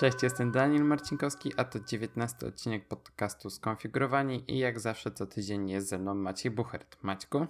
[0.00, 5.70] Cześć, jestem Daniel Marcinkowski, a to 19 odcinek podcastu Skonfigurowani i jak zawsze co tydzień
[5.70, 6.96] jest ze mną Maciej Buchert.
[7.02, 7.46] Maćku?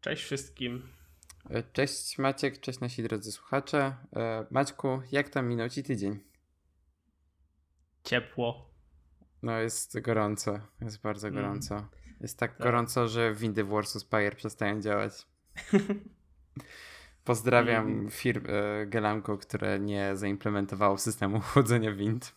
[0.00, 0.88] Cześć wszystkim.
[1.50, 3.96] E, cześć Maciek, cześć nasi drodzy słuchacze.
[4.16, 6.18] E, Maćku, jak tam minął Ci tydzień?
[8.04, 8.70] Ciepło.
[9.42, 11.42] No jest gorąco, jest bardzo mm.
[11.42, 11.88] gorąco.
[12.20, 15.12] Jest tak, tak, gorąco, że windy w Warsaw Spire przestają działać.
[17.24, 18.10] Pozdrawiam mm.
[18.10, 22.34] firm e, Gelamco, które nie zaimplementowało systemu chłodzenia wind.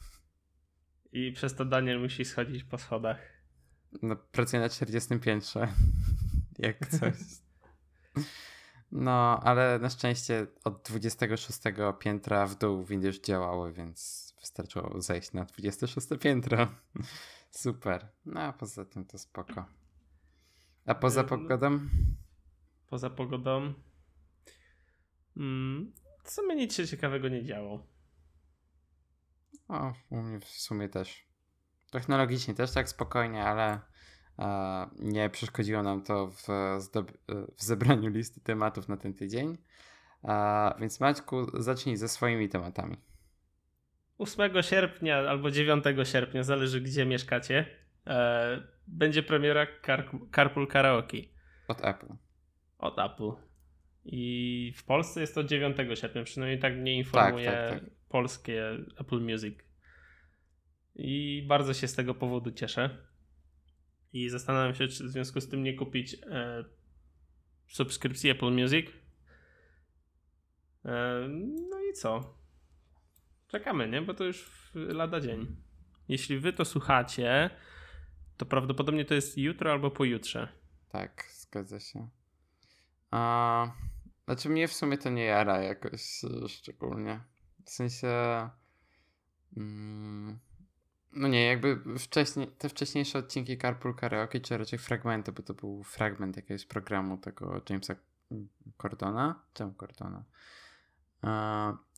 [1.12, 3.20] I przez to Daniel musi schodzić po schodach.
[4.02, 5.68] No, pracuję na 40 piętrze.
[6.60, 7.16] Jak coś.
[8.92, 11.60] No, ale na szczęście od 26
[12.00, 16.68] piętra w dół windy już działały, więc wystarczyło zejść na 26 piętro.
[17.52, 18.08] Super.
[18.26, 19.66] No, a poza tym to spoko.
[20.86, 21.80] A poza pogodą?
[22.88, 23.74] Poza pogodą
[25.38, 27.88] Mm, w sumie nic się ciekawego nie działo.
[29.68, 31.26] O, u mnie w sumie też.
[31.92, 33.80] Technologicznie też tak spokojnie, ale
[34.40, 36.48] e, nie przeszkodziło nam to w,
[37.58, 39.58] w zebraniu listy tematów na ten tydzień.
[40.24, 42.98] E, więc Maćku, zacznij ze swoimi tematami.
[44.18, 47.66] 8 sierpnia albo 9 sierpnia, zależy gdzie mieszkacie,
[48.08, 51.18] e, będzie premiera Car Carpool Karaoke.
[51.68, 52.16] Od Apple.
[52.78, 53.32] Od Apple.
[54.06, 57.90] I w Polsce jest to 9 sierpnia, przynajmniej tak mnie informuje tak, tak, tak.
[58.10, 59.56] polskie Apple Music.
[60.96, 62.98] I bardzo się z tego powodu cieszę.
[64.14, 66.66] I zastanawiam się, czy w związku z tym nie kupić e,
[67.68, 68.88] subskrypcji Apple Music.
[70.86, 71.28] E,
[71.70, 72.38] no i co?
[73.48, 74.02] Czekamy, nie?
[74.02, 75.56] Bo to już lada dzień.
[76.08, 77.50] Jeśli wy to słuchacie,
[78.38, 80.48] to prawdopodobnie to jest jutro albo pojutrze.
[80.90, 82.10] Tak, zgadza się.
[83.12, 83.72] A
[84.26, 87.20] znaczy mnie w sumie to nie jara jakoś e, szczególnie.
[87.66, 88.10] W sensie...
[89.58, 90.40] Mm,
[91.12, 95.84] no nie, jakby wcześniej, te wcześniejsze odcinki Carpool Karaoke, czy raczej fragmenty, bo to był
[95.84, 97.96] fragment jakiegoś programu tego Jamesa
[98.78, 99.44] Cordona.
[99.54, 100.24] Czemu Cordona?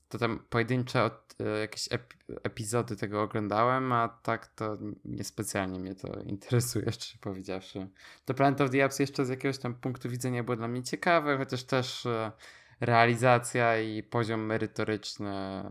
[0.10, 5.96] To tam pojedyncze od, e, jakieś ep epizody tego oglądałem, a tak to niespecjalnie mnie
[5.96, 7.88] to interesuje, szczerze powiedziawszy.
[8.26, 11.38] To Planet of the Apps jeszcze z jakiegoś tam punktu widzenia było dla mnie ciekawe,
[11.38, 12.32] chociaż też e,
[12.80, 15.64] realizacja i poziom merytoryczny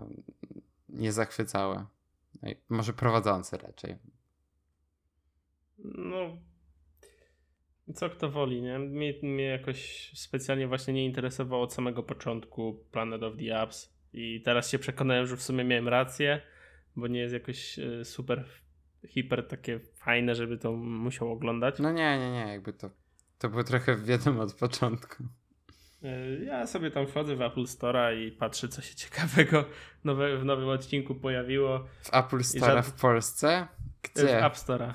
[0.88, 1.84] nie zachwycały.
[2.68, 3.96] Może prowadzący raczej.
[5.84, 6.36] No,
[7.94, 8.78] co kto woli, nie?
[8.78, 14.40] Mnie, mnie jakoś specjalnie właśnie nie interesowało od samego początku Planet of the Apps i
[14.40, 16.40] teraz się przekonałem, że w sumie miałem rację,
[16.96, 18.44] bo nie jest jakoś e, super,
[19.06, 21.78] hiper takie fajne, żeby to musiał oglądać.
[21.78, 22.90] No nie, nie, nie, jakby to,
[23.38, 25.24] to było trochę wiadomo od początku.
[26.02, 29.64] E, ja sobie tam wchodzę w Apple Store'a i patrzę, co się ciekawego
[30.04, 31.78] nowe, w nowym odcinku pojawiło.
[32.02, 32.86] W Apple Store'a żad...
[32.86, 33.66] w Polsce?
[34.02, 34.26] Gdzie?
[34.26, 34.92] W App Store'a.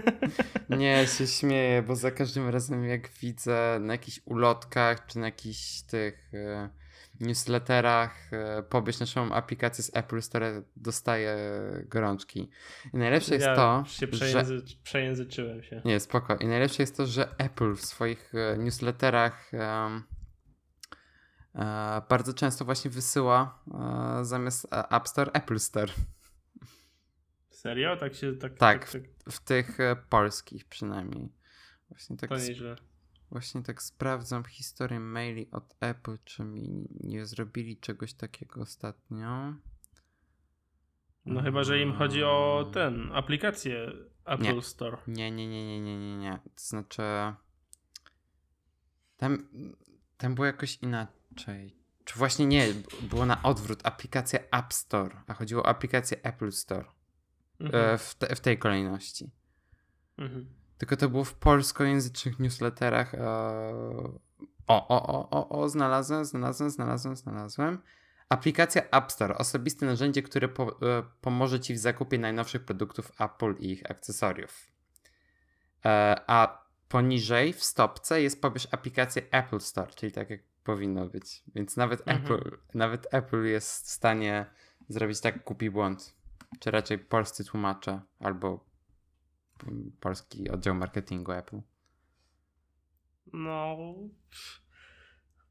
[0.78, 5.82] Nie, się śmieję, bo za każdym razem jak widzę na jakichś ulotkach, czy na jakichś
[5.82, 6.32] tych...
[7.20, 11.36] Newsletterach e, pobierz naszą aplikację z Apple Store, dostaję
[11.86, 12.50] gorączki.
[12.94, 14.76] I najlepsze jest ja to, się przejęzy że...
[14.82, 15.82] przejęzyczyłem się.
[15.84, 16.36] Nie, spoko.
[16.36, 20.02] I najlepsze jest to, że Apple w swoich e, newsletterach um,
[22.08, 23.62] bardzo często właśnie wysyła
[24.22, 25.92] zamiast App Store Apple Store.
[27.50, 27.96] Serio?
[27.96, 28.54] Tak się tak.
[28.58, 29.02] Tak, tak, tak.
[29.26, 29.78] W, w, tych
[30.08, 31.32] polskich przynajmniej.
[31.88, 32.30] Właśnie tak.
[32.30, 32.76] To nieźle.
[33.32, 39.54] Właśnie tak sprawdzam historię maili od Apple, czy mi nie zrobili czegoś takiego ostatnio.
[41.24, 43.92] No chyba, że im chodzi o ten, aplikację
[44.24, 44.62] Apple nie.
[44.62, 44.98] Store.
[45.06, 46.38] Nie, nie, nie, nie, nie, nie, nie.
[46.44, 47.02] To znaczy
[49.16, 49.48] tam,
[50.16, 51.76] tam było jakoś inaczej.
[52.04, 52.66] Czy właśnie nie,
[53.02, 56.86] było na odwrót, aplikacja App Store, a chodziło o aplikację Apple Store.
[57.60, 57.94] Mhm.
[57.94, 59.30] E, w, te, w tej kolejności.
[60.18, 60.61] Mhm.
[60.82, 63.14] Tylko to było w polskojęzycznych newsletterach.
[64.66, 67.78] O, o, o, o, o, znalazłem, znalazłem, znalazłem, znalazłem.
[68.28, 73.54] Aplikacja App Store, osobiste narzędzie, które po, e, pomoże Ci w zakupie najnowszych produktów Apple
[73.58, 74.66] i ich akcesoriów.
[75.84, 81.42] E, a poniżej w stopce jest pobierz aplikację Apple Store, czyli tak jak powinno być.
[81.54, 82.18] Więc nawet mhm.
[82.22, 84.46] Apple, nawet Apple jest w stanie
[84.88, 86.14] zrobić tak kupi błąd.
[86.60, 88.71] Czy raczej polscy tłumacze albo
[90.00, 91.60] polski oddział marketingu Apple.
[93.32, 93.76] No,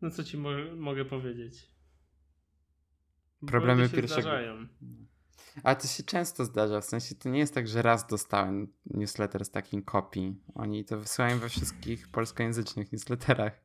[0.01, 1.71] no co ci mo mogę powiedzieć?
[3.47, 4.21] Problemy pierwszego.
[4.21, 4.67] Zdarzają.
[5.63, 9.45] Ale to się często zdarza, w sensie to nie jest tak, że raz dostałem newsletter
[9.45, 10.35] z takim kopii.
[10.55, 13.61] Oni to wysyłają we wszystkich polskojęzycznych newsletterach.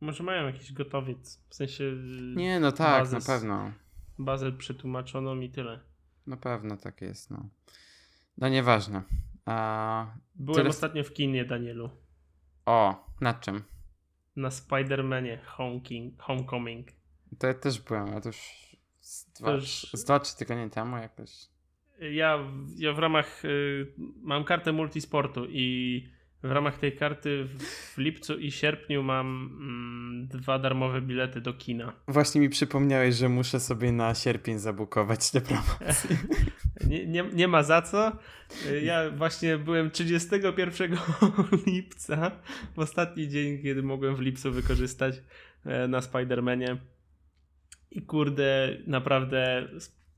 [0.00, 1.92] Może mają jakiś gotowiec, w sensie...
[2.36, 3.18] Nie, no tak, bazę.
[3.18, 3.72] na pewno.
[4.18, 5.80] Bazel przetłumaczono mi tyle.
[6.26, 7.48] Na pewno tak jest, no.
[8.38, 9.02] No nieważne.
[9.44, 10.06] A...
[10.34, 10.68] Byłem tyle...
[10.68, 11.90] ostatnio w kinie, Danielu.
[12.66, 13.62] O, na czym?
[14.36, 15.38] Na Spider-Manie
[16.18, 16.88] Homecoming.
[17.38, 19.86] To ja też byłem, a to już z dwa, już...
[19.92, 21.30] z dwa trzy tygodnie temu jakoś.
[22.00, 22.38] Ja,
[22.76, 23.92] ja w ramach y,
[24.22, 26.08] mam kartę multisportu i
[26.42, 31.92] w ramach tej karty w, lipcu i sierpniu mam mm, dwa darmowe bilety do kina.
[32.08, 36.16] Właśnie mi przypomniałeś, że muszę sobie na sierpień zabukować te promocje.
[36.90, 38.12] nie, nie, nie ma za co.
[38.82, 40.96] Ja właśnie byłem 31
[41.66, 42.30] lipca,
[42.74, 45.14] w ostatni dzień, kiedy mogłem w lipcu wykorzystać
[45.64, 46.76] e, na Spider-Manie.
[47.90, 49.68] I kurde, naprawdę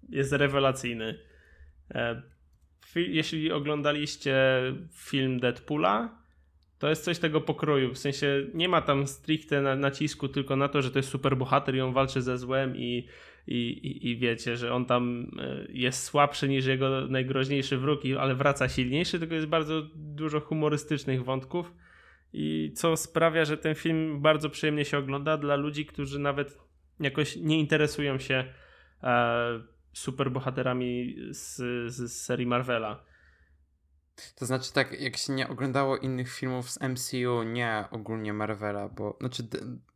[0.09, 1.19] jest rewelacyjny.
[2.97, 4.37] Jeśli oglądaliście
[4.93, 6.19] film Deadpoola,
[6.79, 7.95] to jest coś tego pokroju.
[7.95, 11.75] W sensie nie ma tam stricte nacisku tylko na to, że to jest super bohater
[11.75, 13.09] i on walczy ze złem i,
[13.47, 18.35] i, i, i wiecie, że on tam e, jest słabszy niż jego najgroźniejszy wróg, ale
[18.35, 21.73] wraca silniejszy, tylko jest bardzo dużo humorystycznych wątków
[22.33, 26.59] i co sprawia, że ten film bardzo przyjemnie się ogląda dla ludzi, którzy nawet
[27.01, 28.45] jakoś nie interesują się
[29.03, 29.61] e,
[29.99, 31.57] superbohaterami z,
[31.93, 33.05] z serii Marvela.
[34.37, 39.17] To znaczy tak, jak się nie oglądało innych filmów z MCU, nie ogólnie Marvela, bo
[39.21, 39.49] znaczy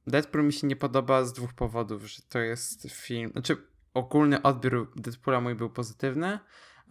[0.07, 3.57] Deadpool mi się nie podoba z dwóch powodów, że to jest film, znaczy
[3.95, 6.39] ogólny odbiór Deadpoola mój był pozytywny,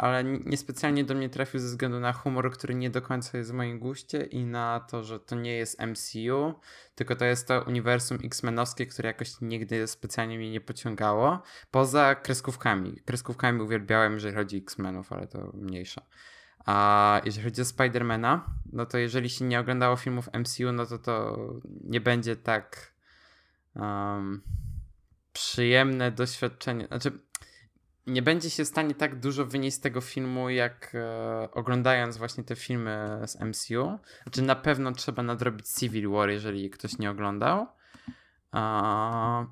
[0.02, 3.54] ale niespecjalnie do mnie trafił ze względu na humor, który nie do końca jest w
[3.54, 6.54] moim guście i na to, że to nie jest MCU,
[6.96, 13.02] tylko to jest to uniwersum X-Menowskie, które jakoś nigdy specjalnie mnie nie pociągało, poza kreskówkami.
[13.06, 16.02] Kreskówkami uwielbiałem, jeżeli chodzi o X-Menów, ale to mniejsza.
[16.66, 20.98] A jeżeli chodzi o Spidermana, no to jeżeli się nie oglądało filmów MCU, no to
[20.98, 21.38] to
[21.84, 22.94] nie będzie tak
[23.76, 24.42] um,
[25.34, 26.88] przyjemne doświadczenie.
[26.88, 27.20] Znaczy,
[28.08, 32.44] nie będzie się w stanie tak dużo wynieść z tego filmu, jak e, oglądając właśnie
[32.44, 34.00] te filmy z MCU.
[34.24, 37.68] Znaczy, na pewno trzeba nadrobić Civil War, jeżeli ktoś nie oglądał.
[38.52, 39.46] A,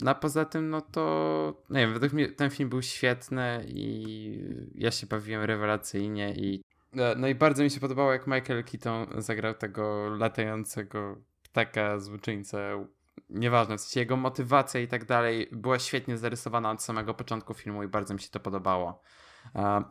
[0.00, 4.38] no a poza tym, no to nie wiem, według mnie ten film był świetny i
[4.74, 6.62] ja się bawiłem rewelacyjnie i
[6.96, 12.86] e, no i bardzo mi się podobało, jak Michael Keaton zagrał tego latającego ptaka złoczyńcę
[13.32, 17.82] nieważne, w sensie jego motywacja i tak dalej była świetnie zarysowana od samego początku filmu
[17.82, 19.02] i bardzo mi się to podobało.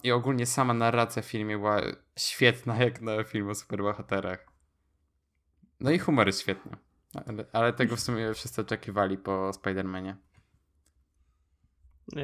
[0.03, 1.81] I ogólnie sama narracja w filmie była
[2.17, 4.47] świetna, jak na film o superbohaterach.
[5.79, 6.71] No i humor jest świetny.
[7.25, 10.15] Ale, ale tego w sumie wszyscy oczekiwali po Spider-Manie.
[12.15, 12.23] E,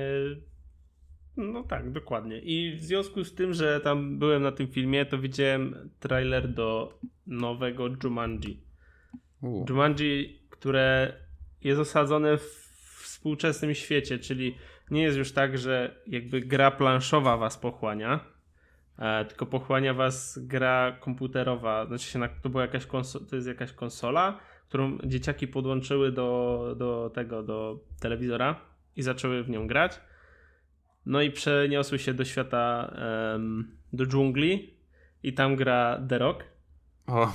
[1.37, 2.39] no tak, dokładnie.
[2.39, 6.99] I w związku z tym, że tam byłem na tym filmie, to widziałem trailer do
[7.25, 8.63] nowego Jumanji.
[9.41, 9.65] U.
[9.69, 11.13] Jumanji które
[11.61, 12.67] jest osadzone w
[13.03, 14.55] współczesnym świecie, czyli
[14.91, 18.19] nie jest już tak, że jakby gra planszowa was pochłania,
[18.99, 21.85] e, tylko pochłania was gra komputerowa.
[21.85, 22.85] Znaczy się, to, była jakaś
[23.29, 28.61] to jest jakaś konsola, którą dzieciaki podłączyły do, do tego, do telewizora
[28.95, 29.99] i zaczęły w nią grać.
[31.05, 32.95] No i przeniosły się do świata,
[33.31, 34.73] um, do dżungli
[35.23, 36.43] i tam gra The Rock.
[37.07, 37.33] O.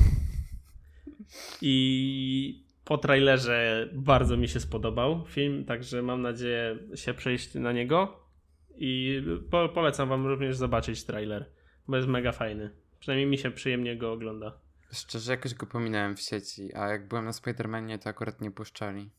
[1.62, 8.26] I po trailerze bardzo mi się spodobał film, także mam nadzieję się przejść na niego
[8.74, 11.50] i po, polecam wam również zobaczyć trailer,
[11.88, 12.70] bo jest mega fajny.
[13.00, 14.58] Przynajmniej mi się przyjemnie go ogląda.
[14.92, 19.10] Szczerze jakoś go pominąłem w sieci, a jak byłem na Spider-Manie to akurat nie puszczali.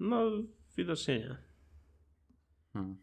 [0.00, 0.30] No,
[0.76, 1.36] widocznie nie.
[2.72, 2.96] Hmm.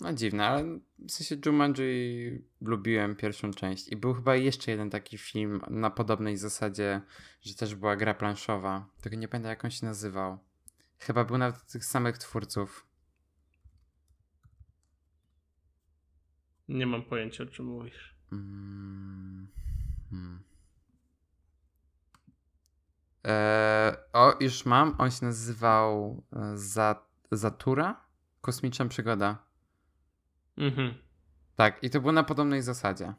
[0.00, 5.18] No dziwne, ale w sensie Jumanji lubiłem pierwszą część i był chyba jeszcze jeden taki
[5.18, 7.00] film na podobnej zasadzie,
[7.40, 8.86] że też była gra planszowa.
[9.00, 10.38] Tylko nie pamiętam jak on się nazywał.
[10.98, 12.86] Chyba był nawet tych samych twórców.
[16.68, 18.14] Nie mam pojęcia o czym mówisz.
[18.32, 19.48] Mm,
[20.10, 20.42] hmm.
[23.24, 24.94] Eee, o, już mam.
[24.98, 26.56] On się nazywał e,
[27.32, 28.04] Zatura?
[28.40, 29.47] Kosmiczna przygoda.
[30.58, 30.94] Mhm.
[31.56, 33.14] Tak, i to było na podobnej zasadzie,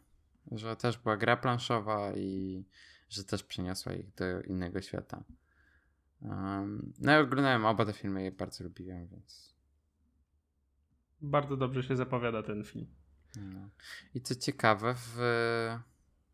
[0.51, 2.65] że też była gra planszowa i
[3.09, 5.23] że też przeniosła ich do innego świata.
[6.21, 9.55] Um, no i oglądałem oba te filmy i bardzo lubiłem, więc...
[11.21, 12.87] Bardzo dobrze się zapowiada ten film.
[13.35, 13.69] No.
[14.13, 15.17] I co ciekawe, w...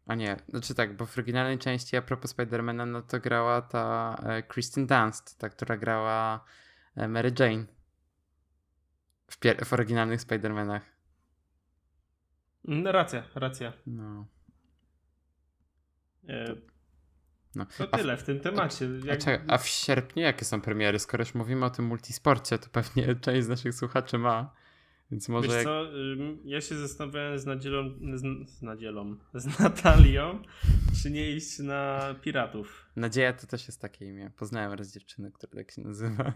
[0.06, 4.16] A nie, znaczy tak, bo w oryginalnej części a propos Spidermana, no to grała ta
[4.24, 6.46] e, Kristen Dunst, ta, która grała
[6.96, 7.66] e, Mary Jane
[9.28, 10.95] w, w oryginalnych Spidermanach.
[12.68, 13.74] No, racja, racja.
[13.88, 14.28] No.
[16.28, 16.56] E...
[17.56, 17.66] No.
[17.78, 18.90] To tyle w, w tym temacie.
[19.04, 19.28] Jak...
[19.28, 21.00] A, a, w sierpniu jakie są premiery?
[21.00, 24.54] Skoro już mówimy o tym multisporcie, to pewnie część z naszych słuchaczy ma.
[25.12, 25.48] Więc może.
[25.48, 25.86] Wiesz co,
[26.46, 30.42] ja się zastanawiałem z Nadzielą, z, z Nadzielą, z Natalią,
[31.04, 32.90] czy nie iść na Piratów.
[32.96, 34.32] Nadzieja to też jest takie imię.
[34.38, 36.34] Poznałem raz dziewczynę, która tak się nazywa.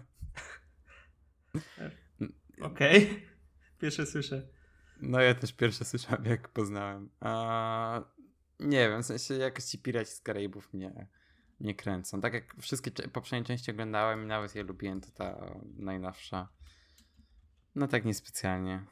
[2.61, 3.03] Okej.
[3.03, 3.21] Okay.
[3.81, 4.58] Pierwsze słyszę.
[5.01, 7.09] No ja też pierwsze słyszałem, jak poznałem.
[7.19, 8.01] A,
[8.59, 11.07] nie wiem, w sensie jakoś ci piraci z Karaibów mnie
[11.59, 12.21] nie kręcą.
[12.21, 16.49] Tak jak wszystkie poprzednie części oglądałem i nawet je lubiłem, to ta najnowsza.
[17.75, 18.85] No tak niespecjalnie.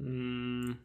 [0.00, 0.76] Mm,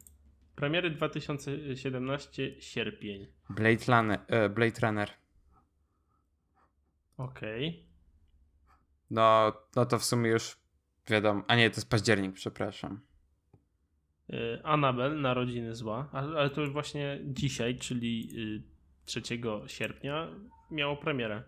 [0.55, 3.27] premiery 2017 sierpień.
[3.50, 4.19] Blade Runner.
[4.27, 5.10] E, Blade Runner.
[7.17, 7.67] Okej.
[7.69, 7.93] Okay.
[9.10, 10.57] No, no to w sumie już
[11.07, 11.43] wiadomo.
[11.48, 13.01] A nie, to jest październik, przepraszam.
[14.30, 18.30] Y, Anabel, Narodziny Zła, ale to już właśnie dzisiaj, czyli
[19.06, 20.27] 3 y, sierpnia,
[20.72, 21.44] miało premierę.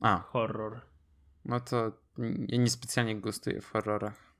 [0.00, 0.18] A.
[0.18, 0.80] Horror.
[1.44, 1.92] No to
[2.48, 4.32] ja niespecjalnie gustuję w horrorach.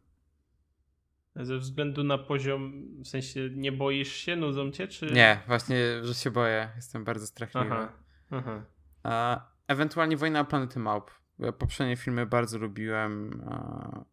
[1.37, 5.07] Ze względu na poziom, w sensie nie boisz się, nudzą cię, czy...
[5.07, 6.69] Nie, właśnie, że się boję.
[6.77, 7.67] Jestem bardzo strachliwy.
[7.75, 7.93] Aha,
[8.31, 8.65] aha.
[9.03, 11.11] A, ewentualnie Wojna Planety Małp.
[11.59, 13.43] Poprzednie filmy bardzo lubiłem.
[13.51, 14.05] A,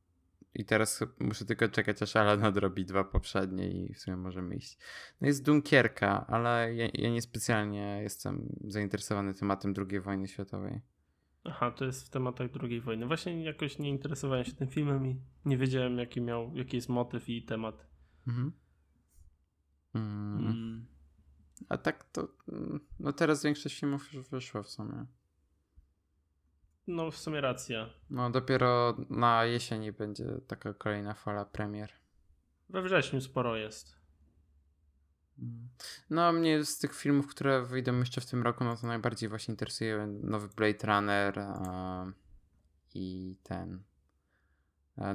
[0.53, 4.77] i teraz muszę tylko czekać, aż Alan nadrobi dwa poprzednie i w sumie możemy iść.
[5.22, 10.82] No jest Dunkierka, ale ja, ja niespecjalnie jestem zainteresowany tematem II wojny światowej.
[11.44, 13.06] Aha, to jest w tematach II wojny.
[13.06, 17.29] Właśnie jakoś nie interesowałem się tym filmem i nie wiedziałem, jaki miał, jaki jest motyw
[17.29, 17.88] i temat.
[18.27, 18.51] Mhm.
[19.94, 20.48] Mm.
[20.48, 20.86] Mm.
[21.70, 22.27] A tak to.
[23.00, 25.06] No teraz większość filmów już wyszło w sumie.
[26.89, 27.89] No, w sumie racja.
[28.10, 31.91] No, dopiero na jesieni będzie taka kolejna fala premier.
[32.69, 33.96] We wrześniu sporo jest.
[35.39, 35.69] Mm.
[36.10, 39.51] No, mnie z tych filmów, które wyjdą jeszcze w tym roku, no to najbardziej właśnie
[39.51, 41.39] interesuje nowy Blade Runner
[42.96, 43.84] i ten.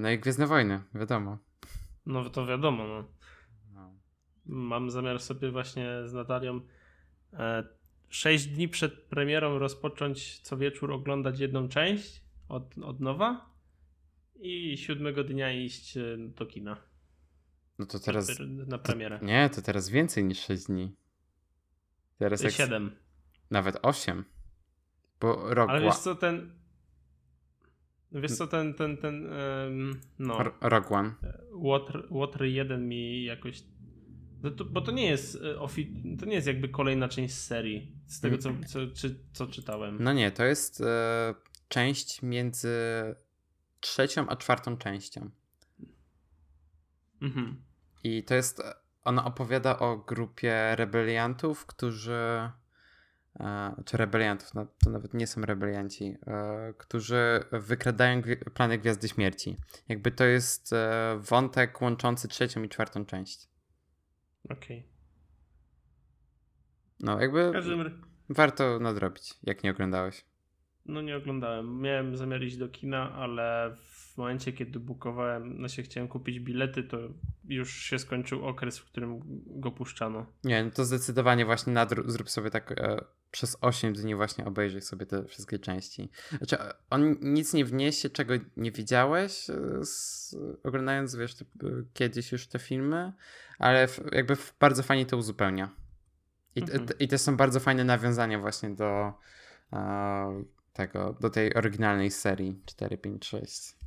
[0.00, 1.38] No i Gwiezdne Wojny, wiadomo.
[2.06, 3.04] No to wiadomo, no.
[3.74, 3.90] no.
[4.46, 6.60] Mam zamiar sobie właśnie z Natalią
[7.32, 7.64] e,
[8.08, 13.54] 6 dni przed premierą rozpocząć co wieczór oglądać jedną część od, od nowa
[14.40, 16.76] i siódmego dnia iść e, do kina.
[17.78, 18.32] No to teraz.
[18.66, 19.18] Na premierę.
[19.18, 20.96] To, nie, to teraz więcej niż 6 dni.
[22.18, 22.96] Teraz jak 7.
[23.50, 24.24] Nawet 8.
[25.20, 25.70] Bo rok.
[25.70, 26.50] Ale wiesz co, ten.
[28.12, 30.38] Wiesz co, ten, ten, ten, um, no.
[30.60, 31.14] Rock One.
[31.52, 33.62] Water, Water 1 mi jakoś
[34.44, 38.20] no to, bo to nie jest e, to nie jest jakby kolejna część serii, z
[38.20, 39.96] tego co, co, czy, co czytałem.
[40.00, 41.34] No nie, to jest e,
[41.68, 42.78] część między
[43.80, 45.30] trzecią a czwartą częścią.
[47.22, 47.62] Mhm.
[48.04, 48.62] I to jest,
[49.04, 52.50] ona opowiada o grupie rebeliantów, którzy
[53.40, 59.08] e, czy rebeliantów, no, to nawet nie są rebelianci, e, którzy wykradają gwi plany Gwiazdy
[59.08, 59.56] Śmierci.
[59.88, 60.74] Jakby to jest
[61.18, 63.53] wątek łączący trzecią i czwartą część.
[64.44, 64.78] Okej.
[64.78, 64.82] Okay.
[67.00, 68.02] No, jakby każdym...
[68.28, 70.24] warto nadrobić, jak nie oglądałeś.
[70.86, 71.80] No nie oglądałem.
[71.80, 76.82] Miałem zamiar iść do kina, ale w momencie, kiedy bukowałem, no się chciałem kupić bilety,
[76.82, 76.98] to
[77.48, 80.26] już się skończył okres, w którym go puszczano.
[80.44, 84.80] Nie, no to zdecydowanie właśnie nadr- zrób sobie tak e, przez 8 dni właśnie obejrzyj
[84.80, 86.10] sobie te wszystkie części.
[86.38, 86.56] Znaczy,
[86.90, 91.44] on nic nie wniesie, czego nie widziałeś, e, z, oglądając, wiesz, te,
[91.94, 93.12] kiedyś już te filmy,
[93.58, 95.70] ale w, jakby w, bardzo fajnie to uzupełnia.
[96.56, 96.86] I, mhm.
[96.98, 99.12] I to są bardzo fajne nawiązania właśnie do
[99.72, 103.83] e, tego, do tej oryginalnej serii 4, 5, 6.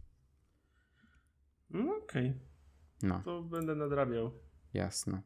[1.70, 2.30] No okej.
[2.30, 2.40] Okay.
[3.04, 3.22] No.
[3.26, 4.32] To będę nadrabiał.
[4.74, 5.22] Jasne.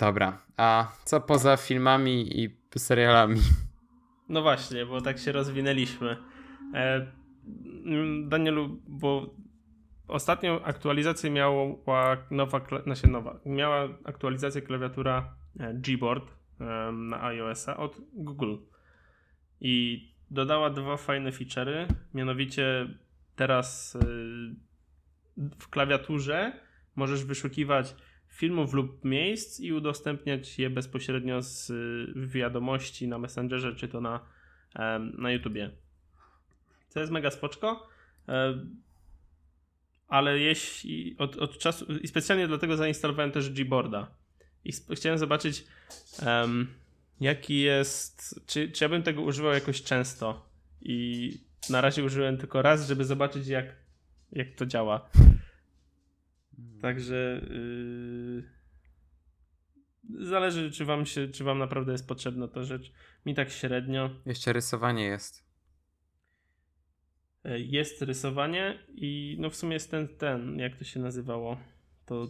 [0.00, 3.40] Dobra, a co poza filmami i serialami?
[4.28, 6.16] No właśnie, bo tak się rozwinęliśmy.
[6.74, 7.06] E,
[8.28, 9.34] Danielu, bo
[10.08, 16.24] ostatnią aktualizację miała nowa, znaczy nowa, miała aktualizację klawiatura e, Gboard
[16.60, 18.56] e, na iOS-a od Google.
[19.60, 22.88] I dodała dwa fajne feature'y, mianowicie
[23.36, 24.00] teraz e,
[25.58, 26.52] w klawiaturze
[26.96, 27.94] możesz wyszukiwać
[28.28, 31.72] filmów lub miejsc i udostępniać je bezpośrednio z
[32.16, 34.20] wiadomości na Messengerze czy to na,
[35.18, 35.70] na YouTubie.
[36.94, 37.88] To jest mega spoczko,
[40.08, 44.10] ale jeśli od, od czasu i specjalnie dlatego zainstalowałem też Gboarda
[44.64, 45.64] i chciałem zobaczyć
[46.26, 46.66] um,
[47.20, 50.48] jaki jest, czy, czy ja bym tego używał jakoś często
[50.80, 51.32] i
[51.70, 53.66] na razie użyłem tylko raz, żeby zobaczyć jak,
[54.32, 55.10] jak to działa.
[56.82, 58.44] Także yy,
[60.26, 62.92] zależy, czy wam się, czy wam naprawdę jest potrzebna ta rzecz.
[63.26, 64.10] Mi tak średnio.
[64.26, 65.50] Jeszcze rysowanie jest.
[67.44, 71.60] E, jest rysowanie i no w sumie jest ten, ten, jak to się nazywało?
[72.06, 72.28] To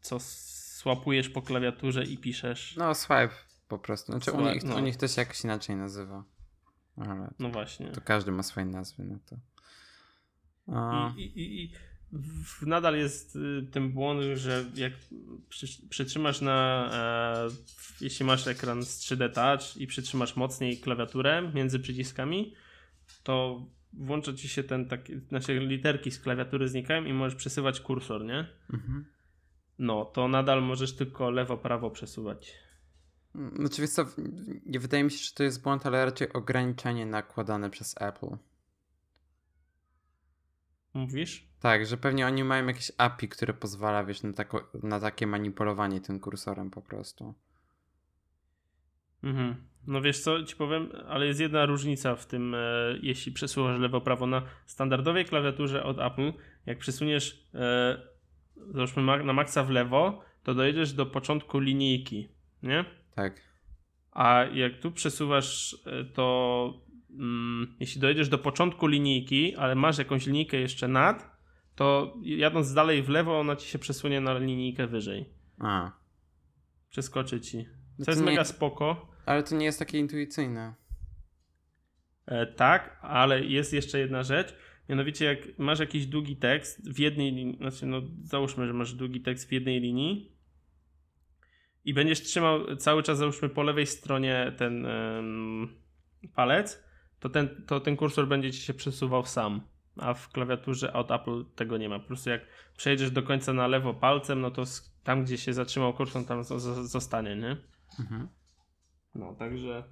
[0.00, 2.76] co słapujesz po klawiaturze i piszesz.
[2.76, 3.30] No, swipe
[3.68, 4.12] po prostu.
[4.12, 4.76] Znaczy swipe, u, nich, no.
[4.76, 6.24] u nich to się jakoś inaczej nazywa.
[6.96, 7.88] Ale no właśnie.
[7.88, 9.36] To każdy ma swoje nazwy, no to.
[11.16, 11.72] I, i, i
[12.62, 14.92] nadal jest y, ten błąd, że jak
[15.88, 22.54] przytrzymasz na, e, jeśli masz ekran z 3D Touch i przytrzymasz mocniej klawiaturę między przyciskami,
[23.22, 28.24] to włącza ci się ten taki, znaczy literki z klawiatury znikają i możesz przesuwać kursor,
[28.24, 28.46] nie?
[28.72, 29.04] Mhm.
[29.78, 32.54] No, to nadal możesz tylko lewo-prawo przesuwać.
[33.56, 34.06] Znaczy, wiesz co,
[34.66, 38.36] nie wydaje mi się, że to jest błąd, ale raczej ograniczenie nakładane przez Apple.
[40.96, 41.46] Mówisz?
[41.60, 46.00] Tak, że pewnie oni mają jakieś API, które pozwala, wiesz, na, tako, na takie manipulowanie
[46.00, 47.34] tym kursorem po prostu.
[49.22, 49.56] Mhm.
[49.86, 52.58] No wiesz co, ci powiem, ale jest jedna różnica w tym, e,
[53.02, 56.32] jeśli przesuwasz lewo-prawo na standardowej klawiaturze od Apple,
[56.66, 57.96] jak przesuniesz e,
[58.56, 62.28] załóżmy na maksa w lewo, to dojedziesz do początku linijki,
[62.62, 62.84] nie?
[63.14, 63.40] Tak.
[64.12, 66.85] A jak tu przesuwasz, e, to
[67.18, 71.36] mm, jeśli dojedziesz do początku linijki, ale masz jakąś linijkę jeszcze nad,
[71.74, 75.30] to jadąc dalej w lewo, ona ci się przesunie na linijkę wyżej.
[75.58, 75.92] A.
[76.90, 77.66] Przeskoczy ci.
[77.98, 79.12] No Co jest nie, mega spoko.
[79.26, 80.74] Ale to nie jest takie intuicyjne.
[82.26, 84.54] E, tak, ale jest jeszcze jedna rzecz.
[84.88, 89.20] Mianowicie, jak masz jakiś długi tekst w jednej linii, znaczy, no załóżmy, że masz długi
[89.20, 90.36] tekst w jednej linii
[91.84, 94.86] i będziesz trzymał cały czas, załóżmy, po lewej stronie ten
[96.34, 96.84] palec,
[97.20, 99.60] to ten, to ten kursor będzie ci się przesuwał sam.
[99.96, 101.98] A w klawiaturze od Apple tego nie ma.
[101.98, 102.40] Po prostu jak
[102.76, 104.64] przejdziesz do końca na lewo palcem, no to
[105.04, 106.44] tam, gdzie się zatrzymał kursor, tam
[106.84, 107.56] zostanie, nie?
[108.00, 108.28] Mhm.
[109.14, 109.84] No, także,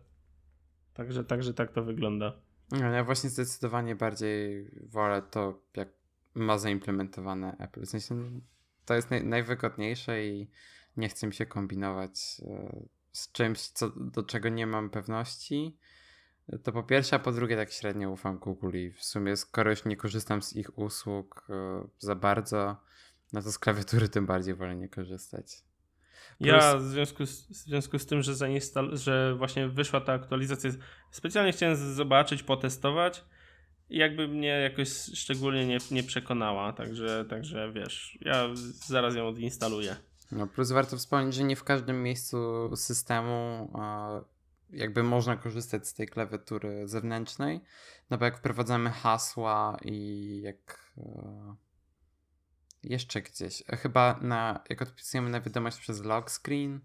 [0.95, 2.33] także, także tak to wygląda.
[2.71, 5.89] No, ja właśnie zdecydowanie bardziej wolę to, jak
[6.35, 7.81] ma zaimplementowane Apple.
[7.81, 8.41] W sensie
[8.85, 10.51] to jest naj, najwygodniejsze i
[10.97, 15.77] nie chcę mi się kombinować e, z czymś, co, do czego nie mam pewności.
[16.65, 19.85] To po pierwsze, a po drugie tak średnio ufam Google i w sumie skoro już
[19.85, 22.77] nie korzystam z ich usług e, za bardzo,
[23.33, 25.63] no to z klawiatury tym bardziej wolę nie korzystać.
[26.41, 30.71] Ja w związku, z, w związku z tym, że, zainstal- że właśnie wyszła ta aktualizacja,
[31.11, 33.25] specjalnie chciałem zobaczyć, potestować
[33.91, 38.49] i jakby mnie jakoś szczególnie nie, nie przekonała, także, także wiesz, ja
[38.87, 39.97] zaraz ją odinstaluję.
[40.33, 43.71] No plus warto wspomnieć, że nie w każdym miejscu systemu
[44.71, 47.61] jakby można korzystać z tej klawiatury zewnętrznej,
[48.11, 51.55] no bo jak wprowadzamy hasła i jak e,
[52.83, 53.63] jeszcze gdzieś.
[53.67, 56.81] Chyba na, jak odpisujemy na wiadomość przez lock screen,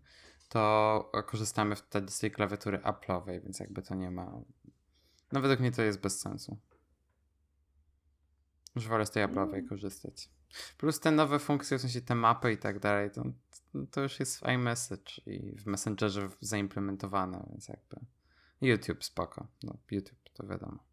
[0.50, 4.42] to korzystamy wtedy z tej klawiatury Apple'owej, więc jakby to nie ma.
[5.32, 6.58] No według mnie to jest bez sensu.
[8.76, 9.68] Już wolę z tej Apple'owej mm.
[9.68, 10.30] korzystać.
[10.78, 13.24] Plus te nowe funkcje, w sensie te mapy i tak dalej, to,
[13.92, 18.00] to już jest w iMessage i w Messengerze zaimplementowane, więc jakby
[18.62, 19.48] YouTube spoko.
[19.64, 20.90] No, YouTube to wiadomo.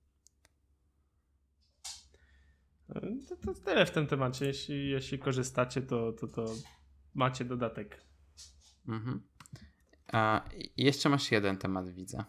[3.28, 4.46] To, to tyle w tym temacie.
[4.46, 6.44] Jeśli, jeśli korzystacie, to, to, to
[7.14, 8.00] macie dodatek.
[8.88, 9.22] Mhm.
[10.12, 10.44] A
[10.76, 12.24] jeszcze masz jeden temat, widzę.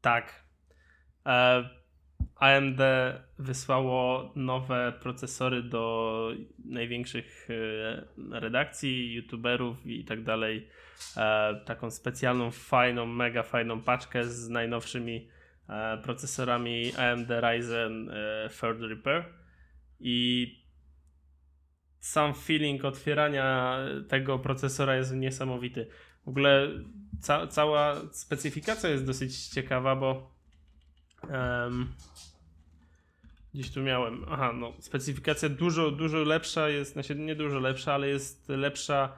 [0.00, 0.46] Tak.
[1.26, 1.70] E,
[2.36, 2.80] AMD
[3.38, 6.32] wysłało nowe procesory do
[6.64, 7.48] największych
[8.30, 10.68] e, redakcji, youtuberów i tak dalej.
[11.16, 15.28] E, taką specjalną, fajną, mega fajną paczkę z najnowszymi
[15.68, 18.10] e, procesorami AMD Ryzen
[18.60, 19.24] Threadripper
[20.00, 20.46] i
[22.00, 25.86] sam feeling otwierania tego procesora jest niesamowity.
[26.24, 26.68] W ogóle
[27.20, 30.35] ca cała specyfikacja jest dosyć ciekawa, bo
[31.30, 31.88] um,
[33.54, 34.24] gdzieś tu miałem.
[34.28, 39.12] Aha, no specyfikacja dużo, dużo lepsza jest, znaczy nie dużo lepsza, ale jest lepsza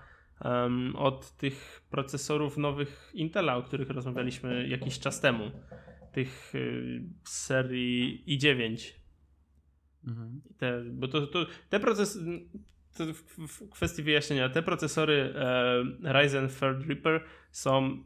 [0.45, 5.51] um, od tych procesorów nowych Intela, o których rozmawialiśmy jakiś czas temu.
[6.13, 8.93] Tych y, serii i9.
[10.07, 10.41] Mhm.
[10.59, 12.41] Te, bo to, to, te procesy,
[12.97, 13.05] to
[13.49, 18.05] w kwestii wyjaśnienia, te procesory e, Ryzen Threadripper są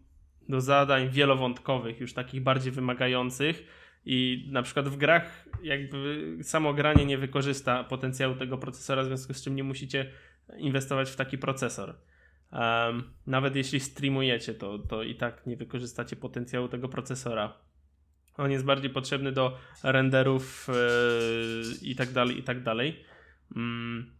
[0.48, 7.06] do zadań wielowątkowych, już takich bardziej wymagających i na przykład w grach jakby samo granie
[7.06, 10.10] nie wykorzysta potencjału tego procesora, w związku z czym nie musicie
[10.56, 11.94] inwestować w taki procesor.
[12.52, 17.52] Um, nawet jeśli streamujecie, to, to i tak nie wykorzystacie potencjału tego procesora.
[18.36, 23.04] On jest bardziej potrzebny do renderów yy, i tak dalej, i tak dalej.
[23.56, 24.12] Mm.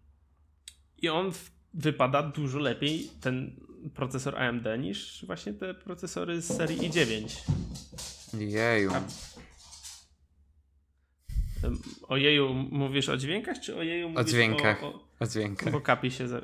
[1.03, 1.33] I on
[1.75, 3.57] wypada dużo lepiej, ten
[3.95, 7.51] procesor AMD niż właśnie te procesory z serii i9.
[8.39, 8.91] Jeju.
[8.95, 9.03] A...
[12.09, 14.85] Ojeju mówisz o dźwiękach, czy ojeju mówisz o dźwiękach?
[14.85, 15.09] O, o...
[15.21, 15.73] o dźwiękach.
[15.73, 16.41] Bo Kapi się za,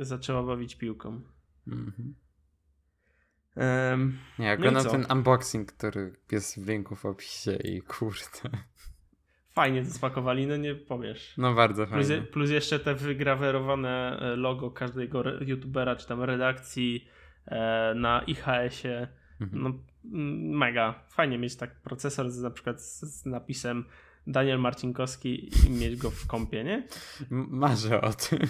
[0.00, 1.20] zaczęła bawić piłką.
[1.68, 2.14] Mhm.
[3.56, 8.58] Um, nie, ja no ten unboxing, który jest w linku w opisie i kurde.
[9.54, 11.34] Fajnie to spakowali, no nie powiesz.
[11.38, 12.04] No bardzo fajnie.
[12.04, 17.08] Plus, plus jeszcze te wygrawerowane e, logo każdego youtubera czy tam redakcji
[17.46, 19.08] e, na IHS-ie.
[19.40, 19.62] Mhm.
[19.62, 19.72] No
[20.58, 21.04] mega.
[21.08, 23.84] Fajnie mieć tak procesor z, na przykład z, z napisem
[24.26, 26.86] Daniel Marcinkowski i mieć go w kompie, nie?
[27.30, 28.38] Marzę o tym.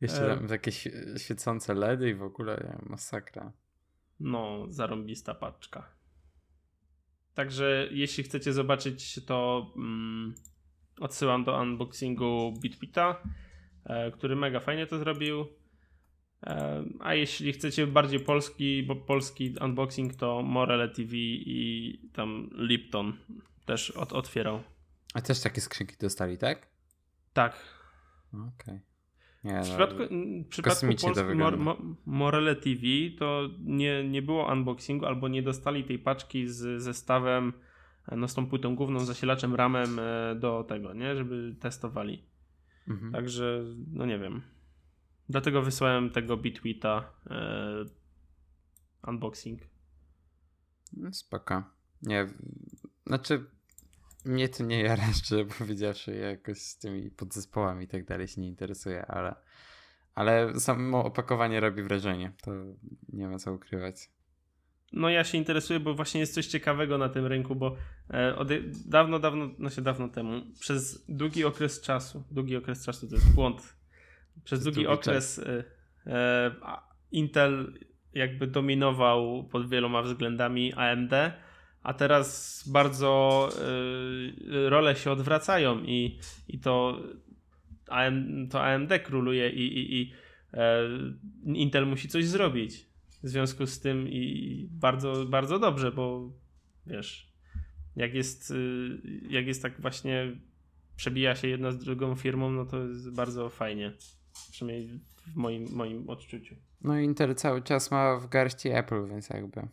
[0.00, 0.72] Jeszcze tam takie
[1.18, 3.52] świecące LEDy i w ogóle masakra.
[4.20, 5.88] No, zarąbista paczka.
[7.34, 10.34] Także jeśli chcecie zobaczyć to mm,
[11.00, 13.22] odsyłam do unboxingu BitBita,
[13.84, 15.59] e, który mega fajnie to zrobił.
[16.46, 23.16] E, a jeśli chcecie bardziej polski, bo polski unboxing to Morele TV i tam Lipton
[23.64, 24.62] też od, otwierał.
[25.14, 26.66] A też takie skrzynki dostali, tak?
[27.32, 27.56] Tak.
[28.32, 28.50] Okej.
[28.64, 28.80] Okay.
[29.44, 30.02] Nie, w no, przypadku,
[30.44, 31.58] w przypadku Polski Mor,
[32.06, 32.82] Morele TV
[33.18, 37.52] to nie, nie było unboxingu albo nie dostali tej paczki z zestawem
[38.16, 41.16] no z tą płytą główną, zasilaczem, ramem e, do tego, nie?
[41.16, 42.22] Żeby testowali.
[42.88, 43.12] Mhm.
[43.12, 44.42] Także, no nie wiem.
[45.30, 47.84] Dlatego wysłałem tego Bitwita e,
[49.06, 49.60] unboxing.
[50.92, 51.62] No spoko.
[52.02, 52.26] Nie,
[53.06, 53.44] znaczy
[54.24, 58.48] mnie to nie jara, szczerze powiedziawszy, jakoś z tymi podzespołami i tak dalej się nie
[58.48, 59.34] interesuje, ale,
[60.14, 62.52] ale samo opakowanie robi wrażenie, to
[63.08, 64.10] nie ma co ukrywać.
[64.92, 67.76] No ja się interesuję, bo właśnie jest coś ciekawego na tym rynku, bo
[68.10, 68.48] e, od,
[68.86, 73.34] dawno, dawno, no się dawno temu, przez długi okres czasu, długi okres czasu to jest
[73.34, 73.79] błąd,
[74.44, 75.64] przez długi, okres e,
[76.06, 76.50] e,
[77.12, 77.72] Intel
[78.14, 81.12] jakby dominował pod wieloma względami AMD,
[81.82, 83.48] a teraz bardzo
[84.40, 87.02] y, role się odwracają i, i to,
[87.88, 90.12] AM, to AMD króluje i, i, i
[91.44, 92.86] Intel musi coś zrobić.
[93.22, 96.32] W związku z tym i bardzo, bardzo dobrze, bo
[96.86, 97.32] wiesz,
[97.96, 98.98] jak jest, y,
[99.30, 100.36] jak jest tak właśnie
[101.00, 103.92] przebija się jedna z drugą firmą, no to jest bardzo fajnie.
[104.52, 106.54] Przynajmniej w moim, moim odczuciu.
[106.80, 109.68] No Intel cały czas ma w garści Apple, więc jakby.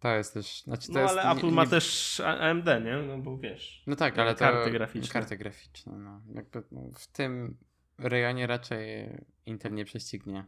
[0.00, 0.62] To jest też.
[0.62, 1.56] Znaczy to no jest, ale Apple nie, nie...
[1.56, 2.96] ma też AMD, nie?
[3.08, 3.82] No bo wiesz.
[3.86, 4.70] No tak, ale karty to.
[4.70, 5.12] graficzne.
[5.12, 5.98] Karty graficzne.
[5.98, 6.22] No.
[6.34, 6.62] Jakby
[6.94, 7.56] w tym
[7.98, 9.08] rejonie raczej
[9.46, 10.46] Intel nie prześcignie.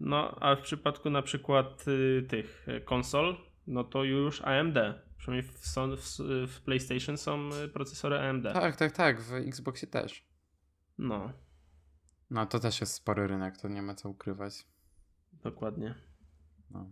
[0.00, 4.76] No, a w przypadku na przykład y, tych konsol, no to już AMD.
[5.20, 5.60] Przynajmniej w,
[5.96, 8.44] w, w, PlayStation są y, procesory AMD.
[8.52, 9.20] Tak, tak, tak.
[9.20, 10.24] W Xboxie też.
[10.98, 11.32] No.
[12.30, 14.66] No to też jest spory rynek, to nie ma co ukrywać.
[15.32, 15.94] Dokładnie.
[16.70, 16.90] No.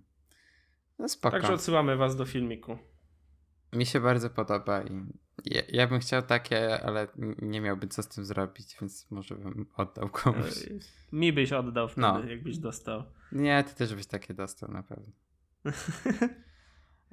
[0.99, 1.33] No spoko.
[1.33, 2.79] Także odsyłamy was do filmiku.
[3.73, 5.07] Mi się bardzo podoba i
[5.45, 7.09] ja, ja, bym chciał takie, ale
[7.43, 10.69] nie miałby co z tym zrobić, więc może bym oddał komuś.
[11.13, 12.25] Mi byś oddał wtedy, no.
[12.25, 13.03] jakbyś dostał.
[13.33, 15.13] Nie, ty też byś takie dostał na pewno.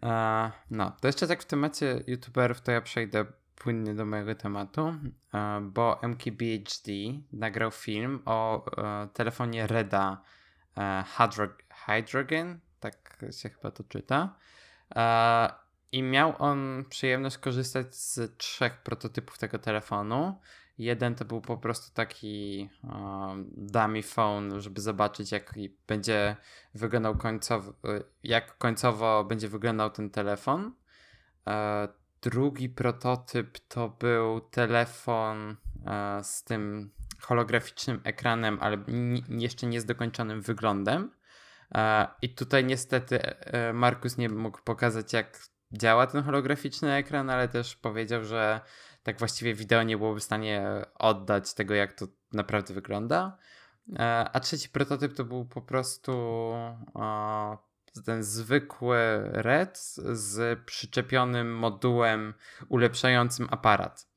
[0.01, 4.85] uh, no, to jeszcze tak w temacie youtuberów, to ja przejdę płynnie do mojego tematu,
[4.85, 4.95] uh,
[5.61, 6.91] bo MKBHD
[7.33, 10.21] nagrał film o uh, telefonie Reda
[11.85, 14.35] Hydrogen, tak się chyba to czyta.
[14.95, 15.49] E,
[15.91, 20.39] I miał on przyjemność korzystać z trzech prototypów tego telefonu.
[20.77, 25.53] Jeden to był po prostu taki um, dummy phone, żeby zobaczyć, jak
[25.87, 26.35] będzie
[26.73, 27.73] wyglądał końcowo,
[28.23, 30.73] jak końcowo będzie wyglądał ten telefon.
[31.47, 31.87] E,
[32.21, 38.77] drugi prototyp to był telefon e, z tym holograficznym ekranem, ale
[39.29, 41.11] jeszcze nie z dokończonym wyglądem.
[41.75, 45.39] E, I tutaj niestety e, Markus nie mógł pokazać, jak
[45.71, 48.61] działa ten holograficzny ekran, ale też powiedział, że
[49.05, 53.37] tak właściwie wideo nie byłoby w stanie oddać tego, jak to naprawdę wygląda.
[53.95, 56.11] E, a trzeci prototyp to był po prostu
[58.05, 59.77] ten zwykły RED
[60.13, 62.33] z przyczepionym modułem
[62.69, 64.07] ulepszającym aparat.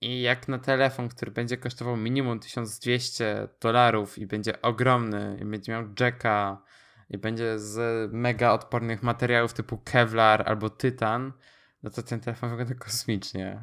[0.00, 5.72] I jak na telefon, który będzie kosztował minimum 1200 dolarów i będzie ogromny, i będzie
[5.72, 6.62] miał jacka,
[7.10, 11.32] i będzie z mega odpornych materiałów typu Kevlar albo Tytan,
[11.82, 13.60] no to ten telefon wygląda kosmicznie.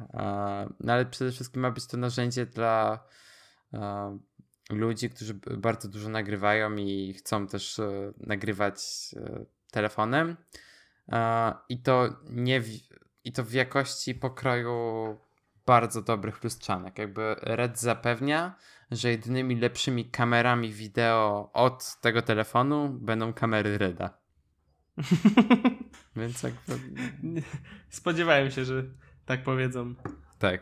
[0.80, 3.04] No ale przede wszystkim ma być to narzędzie dla
[4.70, 8.80] ludzi, którzy bardzo dużo nagrywają i chcą też e, nagrywać
[9.16, 10.36] e, telefonem.
[11.68, 12.68] I to nie w,
[13.24, 14.74] i to w jakości pokroju
[15.66, 16.98] bardzo dobrych lustrzanek.
[16.98, 18.56] Jakby Red zapewnia,
[18.90, 24.18] że jedynymi lepszymi kamerami wideo od tego telefonu będą kamery Reda.
[26.16, 26.78] Więc jakby...
[27.88, 28.84] Spodziewałem się, że
[29.24, 29.94] tak powiedzą.
[30.38, 30.60] Tak.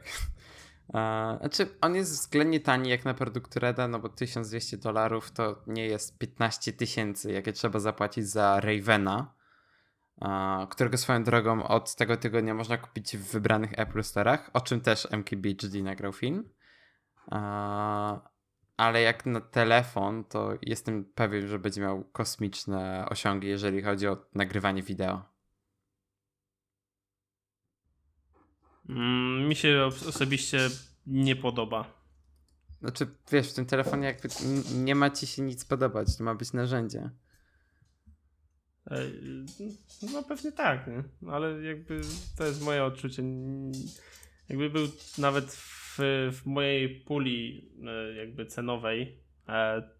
[1.40, 5.86] Znaczy, on jest względnie tani jak na produkt Reda, no bo 1200 dolarów to nie
[5.86, 9.34] jest 15 tysięcy, jakie trzeba zapłacić za Ravena,
[10.70, 15.08] którego swoją drogą od tego tygodnia można kupić w wybranych Apple Store'ach, o czym też
[15.10, 16.50] MKBHD nagrał film.
[18.76, 24.26] Ale jak na telefon, to jestem pewien, że będzie miał kosmiczne osiągi, jeżeli chodzi o
[24.34, 25.37] nagrywanie wideo.
[29.48, 30.58] Mi się osobiście
[31.06, 31.98] nie podoba.
[32.80, 34.28] Znaczy, wiesz, w tym telefonie jakby
[34.74, 37.10] nie ma ci się nic podobać, to ma być narzędzie.
[40.12, 41.30] No pewnie tak, nie?
[41.32, 42.00] ale jakby
[42.36, 43.22] to jest moje odczucie.
[44.48, 45.98] Jakby był nawet w,
[46.32, 49.22] w mojej puli e, jakby cenowej,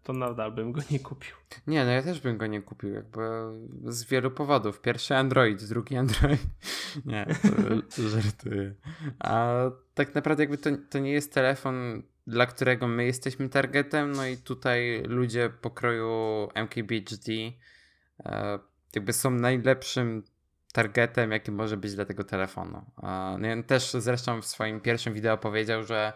[0.03, 1.35] to nadal bym go nie kupił.
[1.67, 3.21] Nie, no ja też bym go nie kupił, jakby
[3.85, 4.81] z wielu powodów.
[4.81, 6.41] Pierwszy Android, drugi Android.
[7.05, 7.25] nie,
[8.09, 8.73] żartuję.
[9.19, 9.53] A
[9.93, 14.37] tak naprawdę jakby to, to nie jest telefon, dla którego my jesteśmy targetem, no i
[14.37, 17.31] tutaj ludzie pokroju MKBHD
[18.25, 18.59] e,
[18.95, 20.23] jakby są najlepszym
[20.73, 22.85] targetem, jaki może być dla tego telefonu.
[23.39, 26.13] No on też zresztą w swoim pierwszym wideo powiedział, że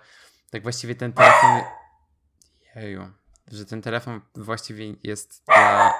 [0.52, 1.62] tak właściwie ten telefon.
[2.76, 3.12] Jeju,
[3.48, 5.94] że ten telefon właściwie jest dla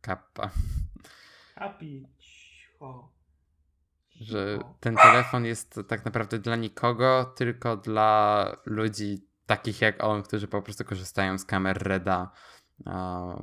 [0.00, 0.50] kappa.
[1.54, 2.06] Kapi,
[4.20, 10.48] Że ten telefon jest tak naprawdę dla nikogo, tylko dla ludzi takich jak on, którzy
[10.48, 12.32] po prostu korzystają z kamer Reda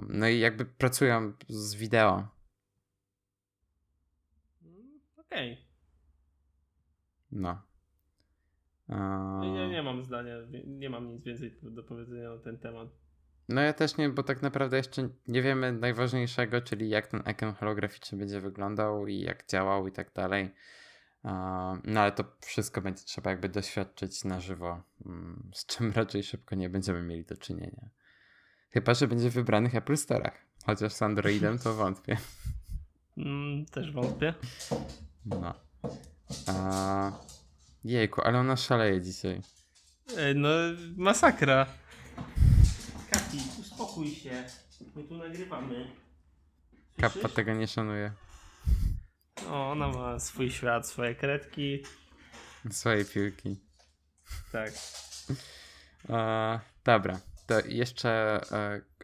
[0.10, 2.28] no i jakby pracują z wideo.
[5.18, 5.54] Okej.
[5.54, 5.66] Okay.
[7.32, 7.62] No.
[8.90, 12.90] Ja nie mam zdania, nie mam nic więcej do powiedzenia na ten temat.
[13.50, 17.54] No ja też nie, bo tak naprawdę jeszcze nie wiemy najważniejszego, czyli jak ten ekran
[17.54, 20.52] holograficzny będzie wyglądał i jak działał i tak dalej.
[21.84, 26.56] No ale to wszystko będzie trzeba jakby doświadczyć na żywo, mm, z czym raczej szybko
[26.56, 27.90] nie będziemy mieli do czynienia.
[28.70, 30.32] Chyba, że będzie w wybranych Apple Store'ach.
[30.66, 32.18] Chociaż z Androidem to wątpię.
[33.18, 34.34] Mm, też wątpię.
[35.26, 35.54] No.
[36.48, 37.12] A...
[37.86, 39.42] Jejku, ale ona szaleje dzisiaj.
[40.18, 40.50] Ej, no,
[40.98, 41.66] masakra.
[43.12, 44.44] Kapi, uspokój się.
[44.96, 45.88] My tu nagrywamy.
[46.98, 48.12] Kappa tego nie szanuje.
[49.50, 51.84] O, ona ma swój świat, swoje kredki.
[52.72, 53.60] Swoje piłki.
[54.52, 54.72] Tak.
[56.10, 58.42] A, dobra to jeszcze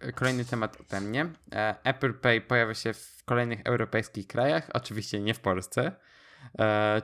[0.01, 1.29] e, kolejny temat ode mnie.
[1.51, 5.95] E, Apple Pay pojawia się w kolejnych europejskich krajach, oczywiście nie w Polsce, e,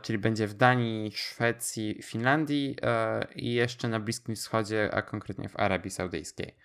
[0.02, 5.60] czyli będzie w Danii, Szwecji, Finlandii e, i jeszcze na Bliskim Wschodzie, a konkretnie w
[5.60, 6.56] Arabii Saudyjskiej.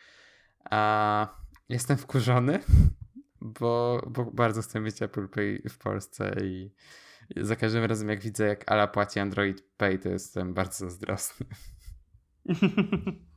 [1.69, 2.59] jestem wkurzony,
[3.61, 6.75] bo, bo bardzo chcę mieć Apple Pay w Polsce i
[7.37, 11.47] za każdym razem jak widzę jak Ala płaci Android Pay, to jestem bardzo zazdrosny.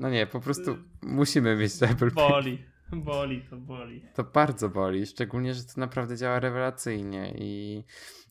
[0.00, 2.28] No nie, po prostu musimy mieć Apple Pay.
[2.28, 2.64] Boli,
[3.10, 4.04] boli, to boli.
[4.14, 7.84] To bardzo boli, szczególnie, że to naprawdę działa rewelacyjnie i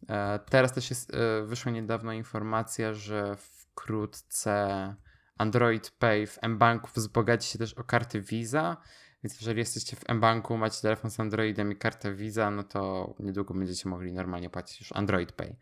[0.10, 4.95] e, teraz też jest, e, wyszła niedawno informacja, że wkrótce
[5.38, 8.78] Android Pay w mBanku wzbogaci się też o karty Visa,
[9.24, 13.54] więc jeżeli jesteście w mBanku, macie telefon z Androidem i kartę Visa, no to niedługo
[13.54, 15.56] będziecie mogli normalnie płacić już Android Pay.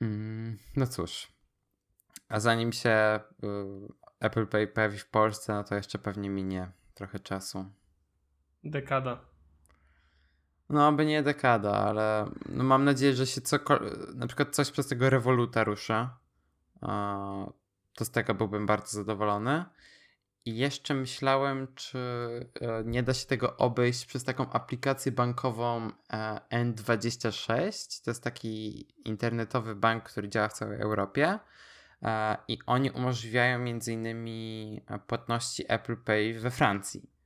[0.00, 1.32] Mm, no cóż,
[2.28, 3.48] a zanim się y,
[4.20, 7.77] Apple Pay pojawi w Polsce, no to jeszcze pewnie minie trochę czasu.
[8.64, 9.20] Dekada.
[10.68, 14.88] No, by nie dekada, ale no mam nadzieję, że się cokolwiek, na przykład coś przez
[14.88, 16.18] tego rewoluta rusza.
[17.94, 19.64] To z tego byłbym bardzo zadowolony.
[20.44, 21.98] I jeszcze myślałem, czy
[22.60, 28.04] e, nie da się tego obejść przez taką aplikację bankową e, N26.
[28.04, 31.38] To jest taki internetowy bank, który działa w całej Europie.
[32.02, 37.17] E, i oni umożliwiają między innymi płatności Apple Pay we Francji.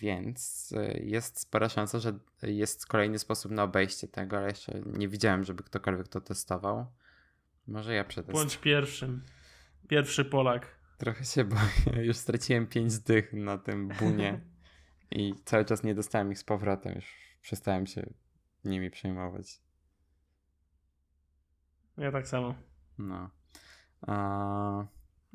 [0.00, 5.08] Więc e, jest spora szansa, że jest kolejny sposób na obejście tego, ale jeszcze nie
[5.08, 6.86] widziałem, żeby ktokolwiek to testował.
[7.66, 8.44] Może ja przetestuję.
[8.44, 9.22] Bądź pierwszym.
[9.88, 10.66] Pierwszy Polak.
[10.98, 12.04] Trochę się boję.
[12.06, 14.40] Już straciłem pięć dych na tym bunie
[15.10, 16.94] i cały czas nie dostałem ich z powrotem.
[16.94, 18.12] Już przestałem się
[18.64, 19.60] nimi przejmować.
[21.98, 22.54] Ja tak samo.
[22.98, 23.30] No.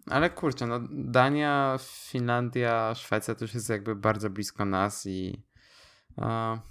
[0.09, 5.43] Ale kurczę, no Dania, Finlandia, Szwecja to już jest jakby bardzo blisko nas i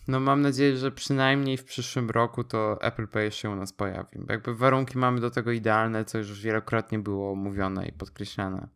[0.08, 4.18] No mam nadzieję, że przynajmniej w przyszłym roku to Apple Pay się u nas pojawi.
[4.28, 8.68] Jakby warunki mamy do tego idealne, co już wielokrotnie było mówione i podkreślane.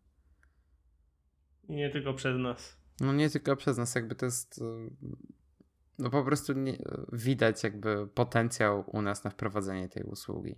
[1.68, 2.76] Nie tylko przez nas.
[3.00, 4.60] No nie tylko przez nas, jakby to jest
[5.98, 6.78] no po prostu nie,
[7.12, 10.54] widać jakby potencjał u nas na wprowadzenie tej usługi.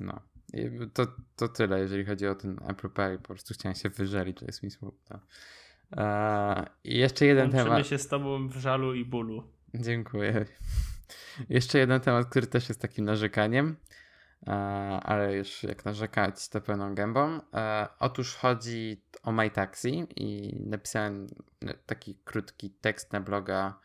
[0.00, 0.20] No.
[0.94, 3.18] To, to tyle, jeżeli chodzi o ten Apple Pay.
[3.18, 5.20] Po prostu chciałem się wyżelić, to jest mi smutno.
[5.96, 7.86] Eee, I jeszcze jeden Łączymy temat.
[7.86, 9.42] się z tobą w żalu i bólu.
[9.74, 10.44] Dziękuję.
[11.48, 13.76] Jeszcze jeden temat, który też jest takim narzekaniem,
[14.46, 17.40] eee, ale już jak narzekać, to pełną gębą.
[17.52, 21.26] Eee, otóż chodzi o MyTaxi i napisałem
[21.86, 23.78] taki krótki tekst na bloga,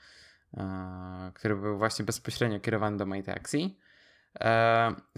[1.33, 3.77] który był właśnie bezpośrednio kierowany do MyTaxi,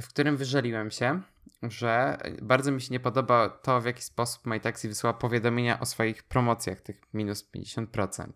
[0.01, 1.21] w którym wyżaliłem się,
[1.63, 6.23] że bardzo mi się nie podoba to, w jaki sposób MyTaxi wysyła powiadomienia o swoich
[6.23, 8.31] promocjach, tych minus 50%.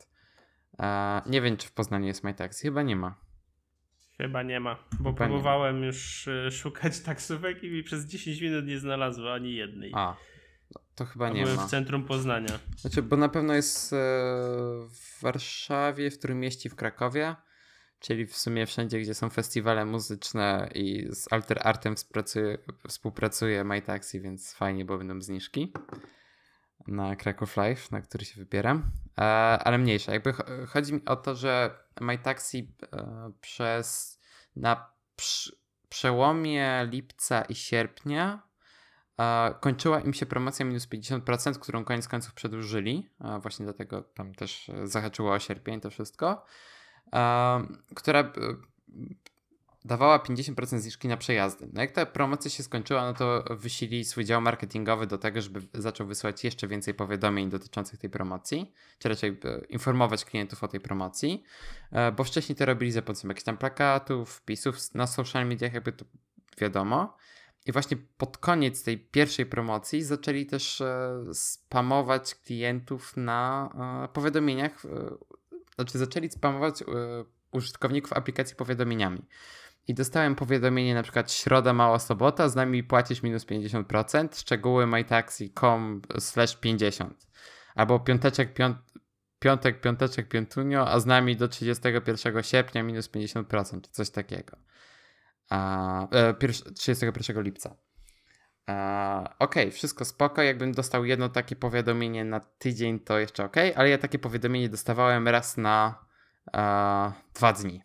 [0.80, 3.16] E, nie wiem, czy w Poznaniu jest MyTaxi, chyba nie ma.
[4.18, 8.80] Chyba nie ma, bo chyba próbowałem już e, szukać taksówek i przez 10 minut nie
[8.80, 9.92] znalazło ani jednej.
[9.96, 10.16] A,
[10.96, 11.68] to chyba nie byłem ma.
[11.68, 12.60] w centrum Poznania.
[12.78, 13.96] Znaczy, bo na pewno jest e,
[14.90, 17.36] w Warszawie, w którym mieści w Krakowie
[18.04, 24.22] czyli w sumie wszędzie, gdzie są festiwale muzyczne i z Alter Artem współpracuje, współpracuje MyTaxi,
[24.22, 25.74] więc fajnie, bo będą zniżki
[26.88, 28.92] na Kraków Live, na który się wybieram.
[29.18, 29.24] E,
[29.64, 30.14] ale mniejsza.
[30.14, 30.34] Jakby
[30.68, 34.20] chodzi mi o to, że MyTaxi e, przez
[34.56, 34.90] na
[35.90, 38.48] przełomie lipca i sierpnia
[39.20, 43.10] e, kończyła im się promocja minus 50%, którą koniec końców przedłużyli.
[43.42, 46.46] Właśnie dlatego tam też zahaczyło o sierpień to wszystko
[47.96, 48.32] która e,
[49.86, 51.70] dawała 50% zniżki na przejazdy.
[51.74, 55.62] No jak ta promocja się skończyła, no to wysili swój dział marketingowy do tego, żeby
[55.74, 60.80] zaczął wysyłać jeszcze więcej powiadomień dotyczących tej promocji, czy raczej e, informować klientów o tej
[60.80, 61.44] promocji,
[61.92, 65.92] e, bo wcześniej to robili za pomocą jakichś tam plakatów, wpisów na social mediach, jakby
[65.92, 66.06] to
[66.58, 67.18] wiadomo.
[67.66, 70.84] I właśnie pod koniec tej pierwszej promocji zaczęli też
[71.34, 73.70] spamować klientów na
[74.14, 74.84] powiadomieniach
[75.76, 76.86] znaczy zaczęli spamować y,
[77.52, 79.26] użytkowników aplikacji powiadomieniami.
[79.88, 86.02] I dostałem powiadomienie na przykład środa, mała sobota, z nami płacisz minus 50%, szczegóły mytaxi.com
[86.20, 87.28] slash 50.
[87.76, 88.78] Albo piąteczek, piąt,
[89.40, 94.58] piątek, piąteczek, piątunio, a z nami do 31 sierpnia minus 50%, czy coś takiego.
[95.50, 96.34] A, e,
[96.76, 97.76] 31 lipca.
[99.40, 100.42] OK, wszystko spoko.
[100.42, 105.28] Jakbym dostał jedno takie powiadomienie na tydzień, to jeszcze ok, ale ja takie powiadomienie dostawałem
[105.28, 106.06] raz na
[107.34, 107.84] dwa dni.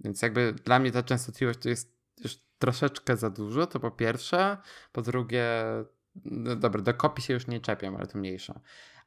[0.00, 4.56] Więc jakby dla mnie ta częstotliwość to jest już troszeczkę za dużo, to po pierwsze.
[4.92, 5.46] Po drugie,
[6.24, 8.60] no dobra, do kopii się już nie czepiam, ale to mniejsza.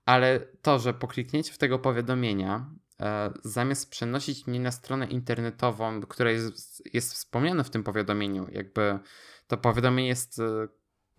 [0.05, 2.69] Ale to, że po kliknięciu w tego powiadomienia,
[3.01, 8.99] e, zamiast przenosić mnie na stronę internetową, która jest, jest wspomniana w tym powiadomieniu, jakby
[9.47, 10.67] to powiadomienie jest e,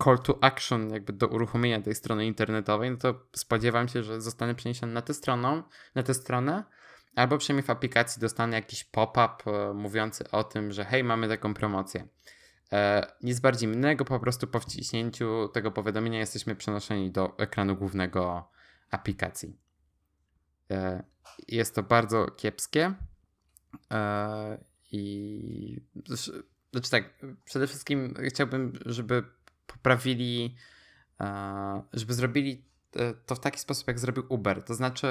[0.03, 4.55] call to action jakby do uruchomienia tej strony internetowej, no to spodziewam się, że zostanę
[4.55, 5.63] przeniesiony na tę stronę,
[5.95, 6.63] na tę stronę,
[7.15, 11.53] albo przynajmniej w aplikacji dostanę jakiś pop-up e, mówiący o tym, że hej, mamy taką
[11.53, 12.07] promocję.
[12.73, 18.51] E, nic bardziej innego, po prostu po wciśnięciu tego powiadomienia jesteśmy przenoszeni do ekranu głównego
[18.91, 19.57] aplikacji.
[20.71, 21.03] E,
[21.47, 22.93] jest to bardzo kiepskie
[23.91, 25.81] e, i
[26.71, 29.23] znaczy tak, przede wszystkim chciałbym, żeby
[29.67, 30.55] poprawili,
[31.21, 34.63] e, żeby zrobili e, to w taki sposób, jak zrobił Uber.
[34.63, 35.07] To znaczy,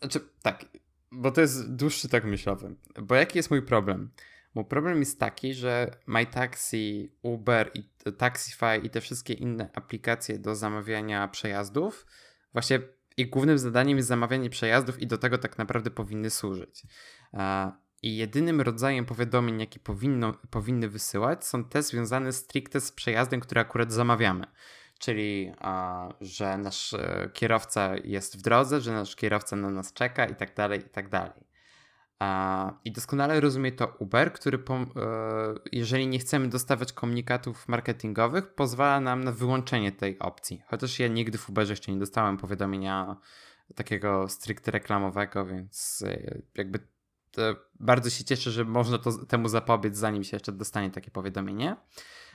[0.00, 0.64] znaczy tak,
[1.12, 2.74] bo to jest dłuższy tak myślowy.
[3.02, 4.10] Bo jaki jest mój problem?
[4.54, 10.54] Mój problem jest taki, że MyTaxi, Uber i Taxify i te wszystkie inne aplikacje do
[10.54, 12.06] zamawiania przejazdów,
[12.52, 12.80] właśnie
[13.16, 16.82] ich głównym zadaniem jest zamawianie przejazdów i do tego tak naprawdę powinny służyć.
[18.04, 23.60] I jedynym rodzajem powiadomień, jakie powinno, powinny wysyłać, są te związane stricte z przejazdem, który
[23.60, 24.46] akurat zamawiamy.
[24.98, 30.26] Czyli, a, że nasz e, kierowca jest w drodze, że nasz kierowca na nas czeka
[30.26, 31.44] i tak dalej, i tak dalej.
[32.84, 39.24] I doskonale rozumie to Uber, który, e, jeżeli nie chcemy dostawać komunikatów marketingowych, pozwala nam
[39.24, 40.62] na wyłączenie tej opcji.
[40.66, 43.16] Chociaż ja nigdy w Uberze jeszcze nie dostałem powiadomienia
[43.74, 46.93] takiego stricte reklamowego, więc e, jakby
[47.80, 51.76] bardzo się cieszę, że można to, temu zapobiec, zanim się jeszcze dostanie takie powiadomienie.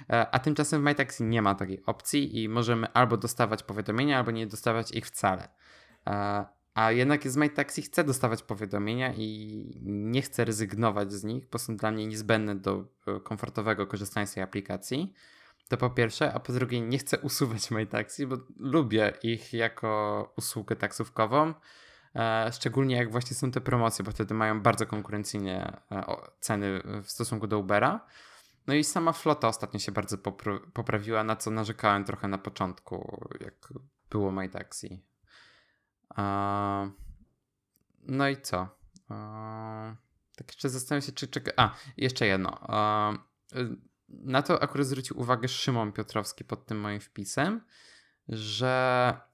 [0.09, 4.31] E, a tymczasem w MyTaxi nie ma takiej opcji i możemy albo dostawać powiadomienia, albo
[4.31, 5.49] nie dostawać ich wcale.
[6.07, 11.59] E, a jednak z MyTaxi chcę dostawać powiadomienia i nie chcę rezygnować z nich, bo
[11.59, 15.13] są dla mnie niezbędne do e, komfortowego korzystania z tej aplikacji.
[15.69, 20.75] To po pierwsze, a po drugie nie chcę usuwać MyTaxi, bo lubię ich jako usługę
[20.75, 21.53] taksówkową.
[22.15, 26.05] E, szczególnie jak właśnie są te promocje, bo wtedy mają bardzo konkurencyjnie e,
[26.39, 28.05] ceny w stosunku do Ubera.
[28.67, 30.17] No i sama flota ostatnio się bardzo
[30.73, 33.73] poprawiła, na co narzekałem trochę na początku, jak
[34.09, 35.03] było MyTaxi.
[38.03, 38.67] No i co?
[40.35, 41.51] Tak jeszcze zastanawiam się, czy czeka.
[41.57, 42.59] A, jeszcze jedno.
[44.09, 47.61] Na to akurat zwrócił uwagę Szymon Piotrowski pod tym moim wpisem,
[48.27, 49.28] że e,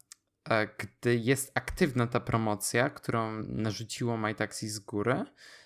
[0.77, 5.25] gdy jest aktywna ta promocja, którą narzuciło MyTaxi z góry,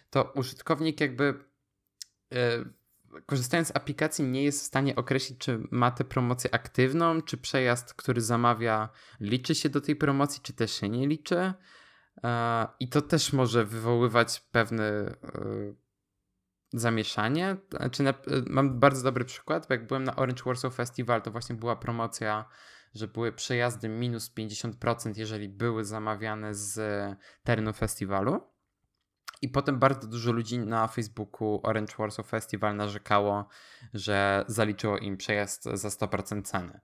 [0.10, 1.44] to użytkownik jakby
[2.34, 2.66] e,
[3.26, 7.94] korzystając z aplikacji nie jest w stanie określić, czy ma tę promocję aktywną, czy przejazd,
[7.94, 11.54] który zamawia, liczy się do tej promocji, czy też się nie liczy.
[12.24, 15.16] E, I to też może wywoływać pewne e,
[16.74, 17.58] zamieszanie.
[17.70, 18.04] Znaczy,
[18.48, 22.46] mam bardzo dobry przykład, bo jak byłem na Orange Warsaw Festival, to właśnie była promocja,
[22.94, 26.80] że były przejazdy minus 50%, jeżeli były zamawiane z
[27.44, 28.42] terenu festiwalu.
[29.42, 33.48] I potem bardzo dużo ludzi na Facebooku Orange Warsaw Festival narzekało,
[33.94, 36.80] że zaliczyło im przejazd za 100% ceny.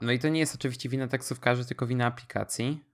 [0.00, 2.84] No i to nie jest oczywiście wina taksówkarzy, tylko wina aplikacji.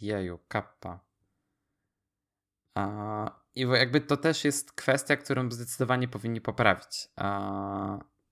[0.00, 1.00] Jeju, kappa.
[3.54, 7.08] I jakby to też jest kwestia, którą zdecydowanie powinni poprawić.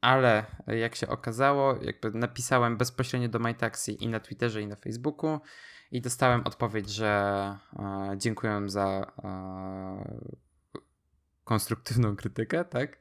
[0.00, 5.40] Ale jak się okazało, jakby napisałem bezpośrednio do MyTaxi i na Twitterze, i na Facebooku
[5.90, 7.08] i dostałem odpowiedź, że
[7.78, 10.30] e, dziękuję za e,
[11.44, 13.00] konstruktywną krytykę, tak?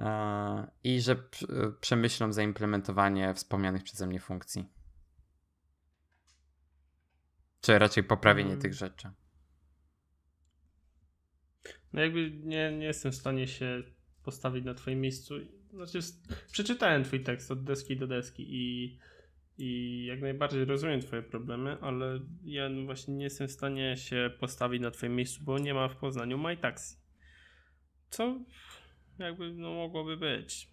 [0.00, 1.16] E, I że
[1.80, 4.68] przemyślą zaimplementowanie wspomnianych przeze mnie funkcji.
[7.60, 8.62] Czy raczej poprawienie hmm.
[8.62, 9.10] tych rzeczy.
[11.92, 13.82] No jakby nie, nie jestem w stanie się
[14.22, 15.34] postawić na twoim miejscu.
[15.86, 15.98] Znaczy,
[16.52, 18.98] przeczytałem twój tekst od deski do deski i
[19.58, 24.82] i jak najbardziej rozumiem Twoje problemy, ale ja właśnie nie jestem w stanie się postawić
[24.82, 26.96] na Twoim miejscu, bo nie ma w Poznaniu MyTaxi.
[28.10, 28.40] Co
[29.18, 30.70] jakby no, mogłoby być.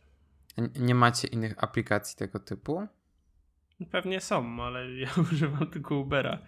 [0.75, 2.87] Nie macie innych aplikacji tego typu?
[3.91, 6.41] Pewnie są, ale ja używam tylko Ubera.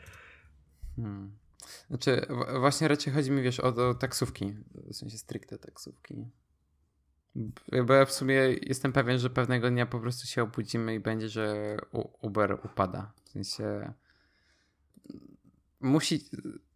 [0.95, 1.37] Hmm.
[1.87, 2.21] Znaczy,
[2.59, 6.25] właśnie raczej chodzi mi, wiesz, o, o taksówki, w sensie stricte taksówki.
[7.85, 11.29] Bo ja w sumie jestem pewien, że pewnego dnia po prostu się obudzimy i będzie,
[11.29, 11.77] że
[12.21, 13.11] Uber upada.
[13.23, 13.93] W sensie
[15.79, 16.29] musi.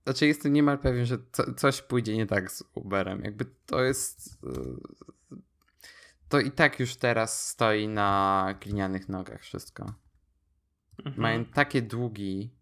[0.03, 3.23] Znaczy, jestem niemal pewien, że co, coś pójdzie nie tak z Uberem.
[3.23, 4.39] Jakby to jest.
[6.29, 9.93] To i tak już teraz stoi na glinianych nogach wszystko.
[10.97, 11.21] Mhm.
[11.21, 12.55] Mają takie długi,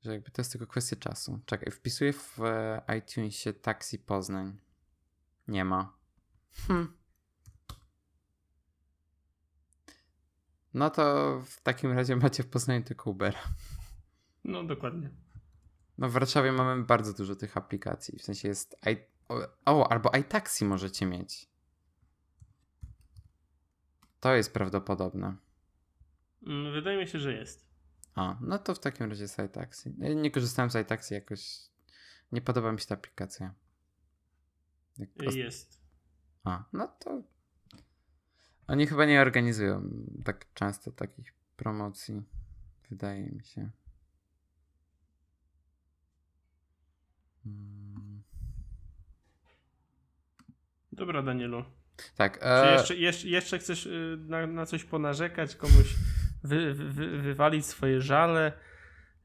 [0.00, 1.40] że jakby to jest tylko kwestia czasu.
[1.46, 2.38] Czekaj, wpisuję w
[2.98, 4.67] iTunesie Taxi Poznań.
[5.48, 5.92] Nie ma.
[6.66, 6.98] Hm.
[10.74, 13.40] No to w takim razie macie w Poznaniu tylko Ubera.
[14.44, 15.10] No dokładnie.
[15.98, 18.18] No w Warszawie mamy bardzo dużo tych aplikacji.
[18.18, 18.76] W sensie jest.
[18.86, 18.96] I...
[19.64, 21.48] O, albo iTaxi możecie mieć.
[24.20, 25.36] To jest prawdopodobne.
[26.46, 27.68] Mm, wydaje mi się, że jest.
[28.14, 29.94] A, no to w takim razie jest iTaxi.
[30.16, 31.58] nie korzystałem z iTaxi jakoś.
[32.32, 33.54] Nie podoba mi się ta aplikacja.
[34.98, 35.80] Jak Jest.
[36.44, 37.22] A, no to.
[38.66, 39.90] Oni chyba nie organizują
[40.24, 42.22] tak często takich promocji.
[42.90, 43.70] Wydaje mi się.
[47.44, 48.22] Hmm.
[50.92, 51.64] Dobra, Danielu.
[52.16, 52.38] Tak.
[52.42, 52.66] E...
[52.66, 55.94] Czy jeszcze, jeszcze, jeszcze chcesz y, na, na coś ponarzekać, komuś
[56.44, 58.52] wy, wy, wywalić swoje żale?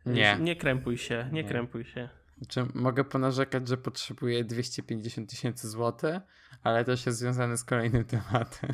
[0.05, 0.37] Nie.
[0.39, 1.49] Nie krępuj się, nie, nie.
[1.49, 2.09] krępuj się.
[2.37, 6.15] Znaczy, mogę ponarzekać, że potrzebuję 250 tysięcy złotych,
[6.63, 8.73] ale to się związane z kolejnym tematem.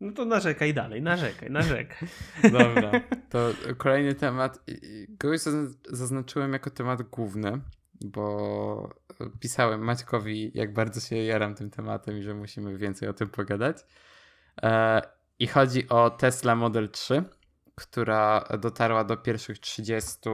[0.00, 2.08] No to narzekaj dalej, narzekaj, narzekaj.
[2.58, 2.90] Dobra,
[3.30, 4.64] to kolejny temat.
[5.08, 5.40] Go już
[5.88, 7.60] zaznaczyłem jako temat główny,
[8.00, 8.94] bo
[9.40, 13.76] pisałem Maćkowi, jak bardzo się jaram tym tematem i że musimy więcej o tym pogadać.
[14.62, 15.02] E,
[15.38, 17.24] I chodzi o Tesla Model 3,
[17.74, 20.28] która dotarła do pierwszych 30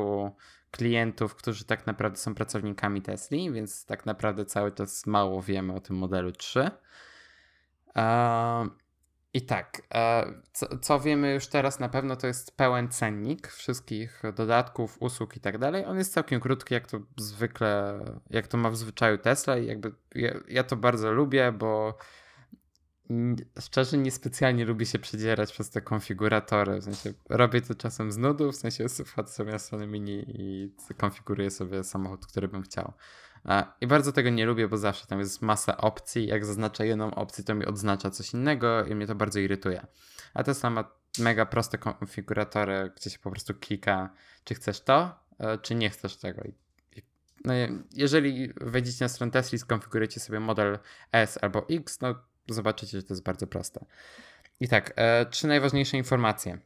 [0.76, 5.80] klientów, którzy tak naprawdę są pracownikami Tesli, więc tak naprawdę cały czas mało wiemy o
[5.80, 6.70] tym modelu 3.
[9.34, 9.82] I tak,
[10.52, 15.40] co, co, wiemy już teraz na pewno, to jest pełen cennik wszystkich dodatków, usług i
[15.40, 15.86] tak dalej.
[15.86, 18.00] On jest całkiem krótki, jak to zwykle,
[18.30, 21.98] jak to ma w zwyczaju Tesla i jakby ja, ja to bardzo lubię, bo
[23.60, 26.80] szczerze niespecjalnie lubię się przedzierać przez te konfiguratory.
[26.80, 30.74] W sensie robię to czasem z nudu, w sensie wchodzę sobie na stronę mini i
[30.96, 32.92] konfiguruję sobie samochód, który bym chciał.
[33.80, 36.26] I bardzo tego nie lubię, bo zawsze tam jest masa opcji.
[36.26, 39.86] Jak zaznacza jedną opcję, to mi odznacza coś innego i mnie to bardzo irytuje.
[40.34, 44.10] A Tesla ma mega proste konfiguratory, gdzie się po prostu klika,
[44.44, 46.42] czy chcesz to, e, czy nie chcesz tego.
[47.44, 47.54] No,
[47.92, 50.78] jeżeli wejdziecie na stronę Tesla i skonfigurujecie sobie model
[51.12, 52.14] S albo X, no
[52.48, 53.84] zobaczycie, że to jest bardzo proste.
[54.60, 56.58] I tak, e, trzy najważniejsze informacje.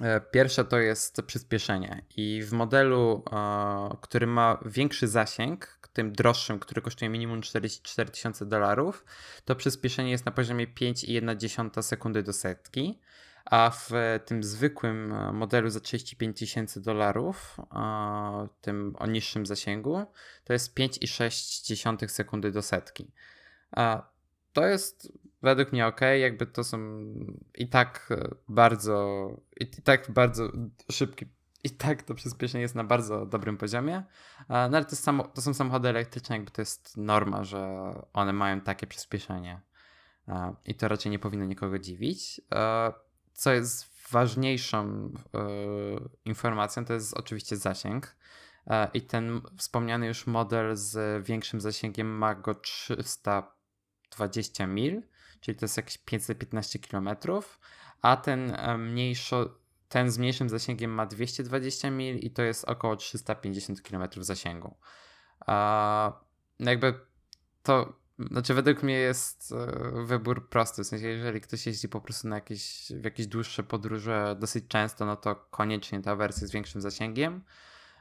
[0.00, 6.58] E, pierwsza to jest przyspieszenie i w modelu, e, który ma większy zasięg, tym droższym,
[6.58, 9.04] który kosztuje minimum 44 tysiące dolarów,
[9.44, 13.00] to przyspieszenie jest na poziomie 5,1 sekundy do setki,
[13.44, 13.90] a w
[14.24, 17.56] tym zwykłym e, modelu za 35 tysięcy dolarów,
[18.60, 20.06] tym o niższym zasięgu,
[20.44, 23.10] to jest 5,6 sekundy do setki.
[24.52, 26.78] To jest według mnie ok, jakby to są
[27.54, 28.08] i tak
[28.48, 29.28] bardzo,
[29.60, 30.48] i tak bardzo
[30.90, 31.26] szybki,
[31.64, 34.02] i tak to przyspieszenie jest na bardzo dobrym poziomie.
[34.48, 38.60] No ale to, samo, to są samochody elektryczne, jakby to jest norma, że one mają
[38.60, 39.60] takie przyspieszenie.
[40.64, 42.40] I to raczej nie powinno nikogo dziwić.
[43.32, 45.10] Co jest ważniejszą
[46.24, 48.16] informacją, to jest oczywiście zasięg.
[48.94, 52.54] I ten wspomniany już model z większym zasięgiem ma go
[54.12, 55.02] 320 mil
[55.42, 57.08] czyli to jest jakieś 515 km,
[58.02, 59.36] a ten e, mniejszy,
[59.88, 64.76] ten z mniejszym zasięgiem ma 220 mil i to jest około 350 km zasięgu.
[65.46, 66.20] A,
[66.60, 67.00] no jakby
[67.62, 67.92] to,
[68.30, 72.36] znaczy według mnie jest e, wybór prosty, w sensie jeżeli ktoś jeździ po prostu na
[72.36, 77.44] jakieś, w jakieś dłuższe podróże dosyć często, no to koniecznie ta wersja z większym zasięgiem.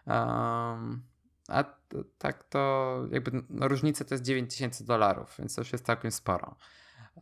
[0.08, 1.11] Um,
[1.48, 1.64] a
[2.18, 6.56] tak to jakby no, różnica to jest 9000 dolarów, więc to już jest całkiem sporo.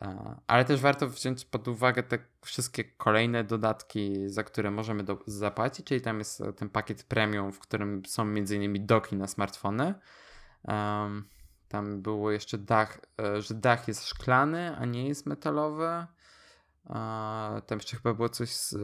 [0.01, 5.19] E, ale też warto wziąć pod uwagę te wszystkie kolejne dodatki, za które możemy do,
[5.25, 8.85] zapłacić, czyli tam jest e, ten pakiet premium, w którym są m.in.
[8.85, 9.93] doki na smartfony.
[10.63, 11.29] Um,
[11.67, 16.05] tam było jeszcze dach, e, że dach jest szklany, a nie jest metalowy.
[17.65, 18.75] tam jeszcze chyba było coś z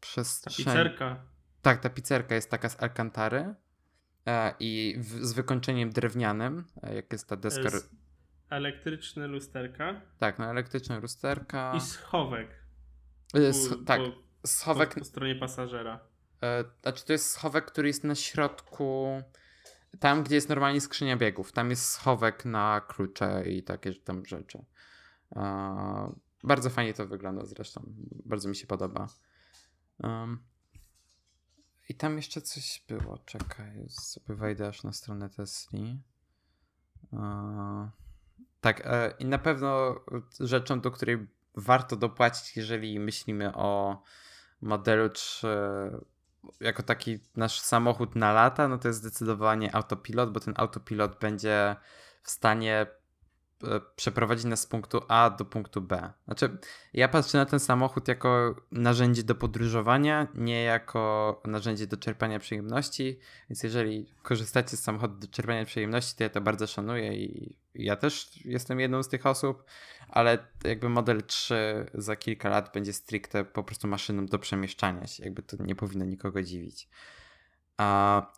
[0.00, 0.64] przestrzeni.
[0.64, 1.16] Tapicerka.
[1.62, 3.54] Tak, ta pizzerka jest taka z alkantary
[4.60, 6.64] i w, z wykończeniem drewnianym,
[6.94, 7.70] jak jest ta deska.
[7.70, 7.90] Z
[8.50, 10.00] elektryczne lusterka.
[10.18, 11.72] Tak, no elektryczne lusterka.
[11.76, 12.48] I schowek.
[13.34, 13.52] E,
[13.86, 14.94] tak, po, schowek.
[14.94, 16.00] Po, po, stronie pasażera.
[16.42, 19.22] E, znaczy to jest schowek, który jest na środku.
[20.00, 21.52] Tam, gdzie jest normalnie skrzynia biegów.
[21.52, 24.64] Tam jest schowek na klucze i takie tam rzeczy.
[25.36, 26.12] E,
[26.44, 27.82] bardzo fajnie to wygląda zresztą.
[28.24, 29.06] Bardzo mi się podoba.
[29.98, 30.38] Um,
[31.92, 33.18] I tam jeszcze coś było.
[33.18, 36.00] Czekaj, sobie wejdę aż na stronę Tesli.
[37.12, 37.88] Uh,
[38.60, 40.00] tak, e, i na pewno
[40.40, 44.02] rzeczą, do której warto dopłacić, jeżeli myślimy o
[44.60, 45.48] modelu 3
[46.60, 51.76] jako taki nasz samochód na lata, no to jest zdecydowanie autopilot, bo ten autopilot będzie
[52.22, 53.01] w stanie E,
[53.96, 56.12] przeprowadzić nas z punktu A do punktu B.
[56.24, 56.58] Znaczy,
[56.92, 63.18] ja patrzę na ten samochód jako narzędzie do podróżowania, nie jako narzędzie do czerpania przyjemności,
[63.50, 67.96] więc jeżeli korzystacie z samochodu do czerpania przyjemności, to ja to bardzo szanuję i ja
[67.96, 69.64] też jestem jedną z tych osób,
[70.08, 75.24] ale jakby model 3 za kilka lat będzie stricte po prostu maszyną do przemieszczania się,
[75.24, 76.88] jakby to nie powinno nikogo dziwić.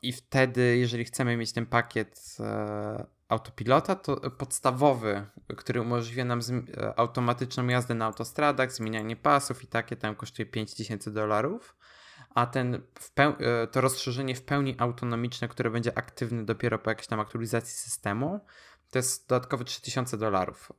[0.03, 5.26] I wtedy, jeżeli chcemy mieć ten pakiet e, autopilota, to podstawowy,
[5.57, 6.40] który umożliwia nam
[6.76, 11.76] e, automatyczną jazdę na autostradach, zmienianie pasów i takie, tam kosztuje 5000 dolarów.
[12.34, 12.82] A ten
[13.16, 18.40] e, to rozszerzenie w pełni autonomiczne, które będzie aktywne dopiero po jakiejś tam aktualizacji systemu,
[18.90, 20.72] to jest dodatkowe 3000 dolarów.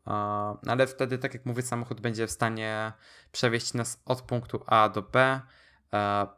[0.67, 2.93] Ale wtedy, tak jak mówię, samochód będzie w stanie
[3.31, 5.41] przewieźć nas od punktu A do B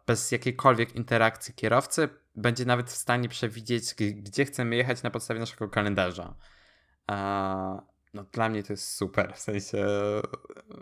[0.07, 5.69] bez jakiejkolwiek interakcji kierowcy, będzie nawet w stanie przewidzieć, gdzie chcemy jechać na podstawie naszego
[5.69, 6.35] kalendarza.
[8.13, 9.87] no dla mnie to jest super, w sensie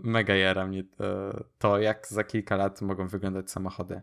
[0.04, 1.04] mega jara mnie to,
[1.60, 4.02] to jak za kilka lat mogą wyglądać samochody.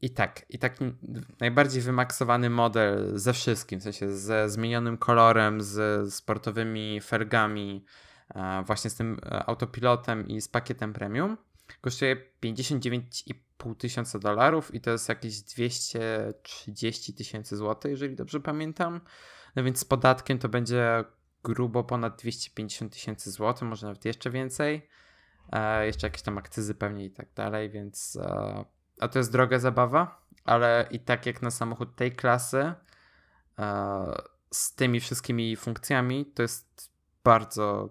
[0.00, 0.94] I tak, i taki
[1.40, 7.84] najbardziej wymaksowany model ze wszystkim, w sensie ze zmienionym kolorem, z sportowymi felgami,
[8.66, 11.36] właśnie z tym e, autopilotem i z pakietem premium
[11.80, 19.00] kosztuje 59,5 tysiąca dolarów i to jest jakieś 230 tysięcy złotych, jeżeli dobrze pamiętam.
[19.56, 21.04] No więc z podatkiem to będzie
[21.44, 24.88] grubo ponad 250 tysięcy złotych, może nawet jeszcze więcej.
[25.52, 28.64] E, jeszcze jakieś tam akcyzy pewnie i tak dalej, więc e,
[29.00, 32.72] a to jest droga zabawa, ale i tak jak na samochód tej klasy
[33.58, 36.92] e, z tymi wszystkimi funkcjami, to jest
[37.24, 37.90] bardzo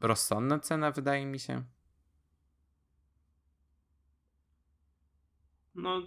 [0.00, 1.62] rozsądna cena, wydaje mi się.
[5.76, 6.02] No,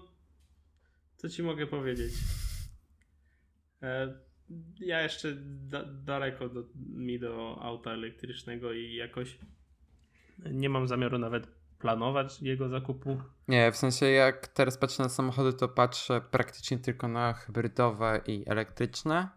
[1.18, 2.14] co ci mogę powiedzieć?
[3.82, 4.20] E,
[4.80, 9.38] ja jeszcze da daleko do, mi do auta elektrycznego i jakoś
[10.52, 11.48] nie mam zamiaru nawet
[11.80, 13.22] planować jego zakupu.
[13.48, 18.44] Nie, w sensie jak teraz patrzę na samochody, to patrzę praktycznie tylko na hybrydowe i
[18.48, 19.30] elektryczne.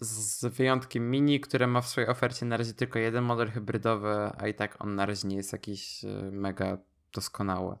[0.00, 4.48] Z wyjątkiem Mini, które ma w swojej ofercie na razie tylko jeden model hybrydowy, a
[4.48, 6.78] i tak on na razie nie jest jakiś e, mega
[7.12, 7.76] doskonały.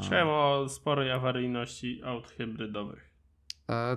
[0.00, 3.10] Słyszałem o sporej awaryjności aut hybrydowych.
[3.70, 3.96] E,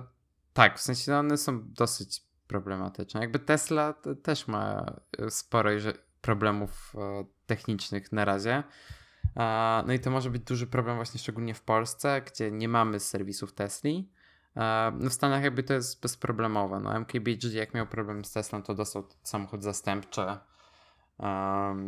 [0.52, 3.20] tak, w sensie no one są dosyć problematyczne.
[3.20, 4.86] Jakby Tesla też ma
[5.18, 5.70] e, sporo
[6.20, 6.96] problemów
[7.46, 8.62] technicznych na razie.
[9.86, 13.52] No i to może być duży problem właśnie szczególnie w Polsce, gdzie nie mamy serwisów
[13.52, 14.10] Tesli.
[15.00, 16.80] No w Stanach jakby to jest bezproblemowe.
[16.80, 20.22] No MKBHD jak miał problem z Teslą, to dostał samochód zastępczy.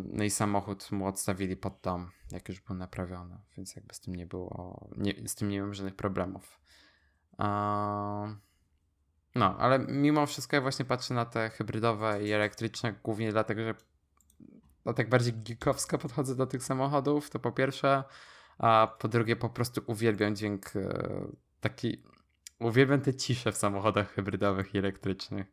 [0.05, 4.15] No i samochód mu odstawili pod dom, jak już był naprawiony, więc jakby z tym
[4.15, 6.61] nie było, nie, z tym nie miałem żadnych problemów.
[9.35, 13.75] No, ale mimo wszystko ja właśnie patrzę na te hybrydowe i elektryczne, głównie dlatego, że
[14.85, 18.05] no tak bardziej geekowsko podchodzę do tych samochodów, to po pierwsze,
[18.59, 21.27] a po drugie po prostu uwielbiam dźwięk e,
[21.61, 22.03] taki,
[22.61, 25.47] uwielbiam te cisze w samochodach hybrydowych i elektrycznych.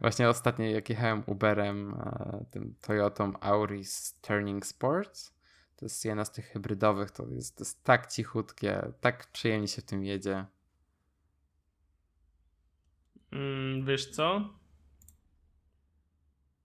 [0.00, 5.34] Właśnie ostatnio jak jechałem Uberem, e, tym Toyotą Auris Turning Sports,
[5.76, 9.82] to jest jedna z tych hybrydowych, to jest, to jest tak cichutkie, tak przyjemnie się
[9.82, 10.46] w tym jedzie.
[13.32, 14.54] Mm, wiesz co?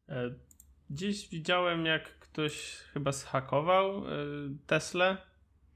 [0.10, 0.36] E,
[0.90, 5.18] Dziś widziałem, jak ktoś chyba zhakował yy, Teslę.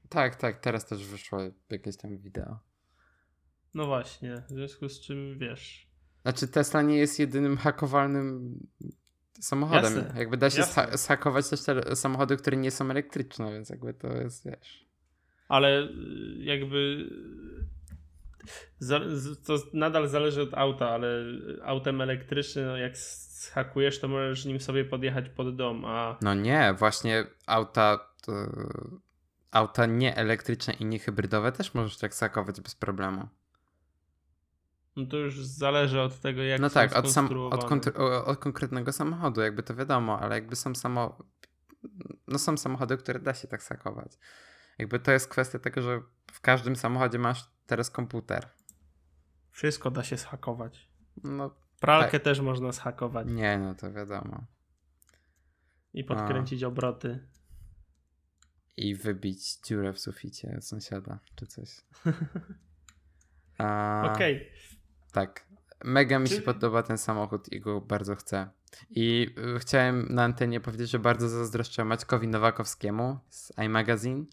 [0.08, 1.38] Tak, tak, teraz też wyszło
[1.70, 2.58] jakieś tam wideo.
[3.74, 5.87] No właśnie, w związku z czym wiesz.
[6.28, 8.58] Znaczy, Tesla nie jest jedynym hakowalnym
[9.40, 9.82] samochodem.
[9.82, 10.62] Jasne, jakby da się
[10.92, 14.86] zhakować też te samochody, które nie są elektryczne, więc jakby to jest, wiesz.
[15.48, 15.88] Ale y,
[16.38, 17.10] jakby
[19.46, 21.24] to nadal zależy od auta, ale
[21.62, 26.18] autem elektrycznym, no jak zhakujesz, to możesz nim sobie podjechać pod dom, a...
[26.22, 28.08] No nie, właśnie auta...
[28.22, 28.32] To...
[29.50, 33.28] Auta nieelektryczne i niehybrydowe też możesz tak zhakować bez problemu.
[34.98, 37.64] No to już zależy od tego, jak No tak, od, sam, od,
[38.26, 41.18] od, konkretnego samochodu, jakby to wiadomo, ale jakby są samo...
[42.28, 44.18] No są samochody, które da się tak sakować.
[44.78, 48.48] Jakby to jest kwestia tego, że w każdym samochodzie masz teraz komputer.
[49.50, 50.88] Wszystko da się zhakować.
[51.24, 52.22] No, Pralkę tak.
[52.22, 53.28] też można zhakować.
[53.30, 54.44] Nie, no to wiadomo.
[55.94, 56.66] I podkręcić A.
[56.66, 57.28] obroty.
[58.76, 61.68] I wybić dziurę w suficie sąsiada, czy coś.
[63.58, 64.36] Okej.
[64.36, 64.77] Okay.
[65.12, 65.48] Tak.
[65.84, 68.50] Mega mi się podoba ten samochód i go bardzo chcę.
[68.90, 74.24] I y, chciałem na antenie powiedzieć, że bardzo zazdroszczę Maćkowi Nowakowskiemu z iMagazine,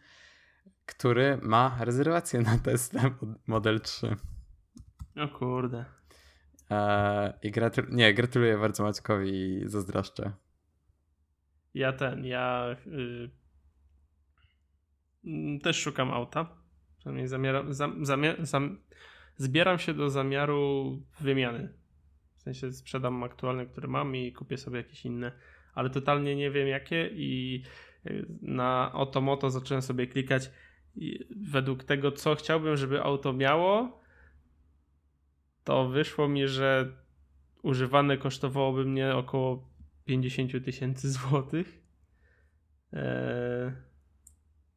[0.86, 3.02] który ma rezerwację na Tesla
[3.48, 4.16] Model 3.
[5.16, 5.86] O kurde.
[6.70, 10.32] Eee, I gratul nie, gratuluję bardzo Maćkowi i zazdroszczę.
[11.74, 12.76] Ja ten, ja
[15.24, 16.48] yy, też szukam auta.
[16.98, 18.80] Przynajmniej zamieram, zam, zamiar, zam,
[19.38, 21.74] zbieram się do zamiaru wymiany.
[22.36, 25.32] W sensie sprzedam aktualne, które mam i kupię sobie jakieś inne,
[25.74, 27.64] ale totalnie nie wiem jakie i
[28.06, 30.52] y, na Otomoto zacząłem sobie klikać
[31.36, 34.02] według tego, co chciałbym, żeby auto miało,
[35.64, 36.92] to wyszło mi, że
[37.64, 39.70] używane kosztowałoby mnie około
[40.06, 41.82] 50 tysięcy złotych.
[42.94, 43.72] Eee,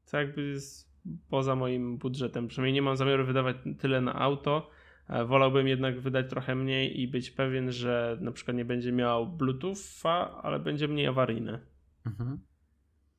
[0.04, 0.87] co jakby jest
[1.30, 2.48] poza moim budżetem.
[2.48, 4.70] Przynajmniej nie mam zamiaru wydawać tyle na auto.
[5.08, 9.26] E, wolałbym jednak wydać trochę mniej i być pewien, że na przykład nie będzie miał
[9.26, 11.60] Bluetootha, ale będzie mniej awaryjny.
[12.06, 12.40] Mhm.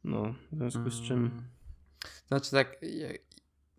[0.03, 1.17] No, w związku z czym.
[1.17, 1.43] Mm.
[2.27, 2.77] Znaczy tak,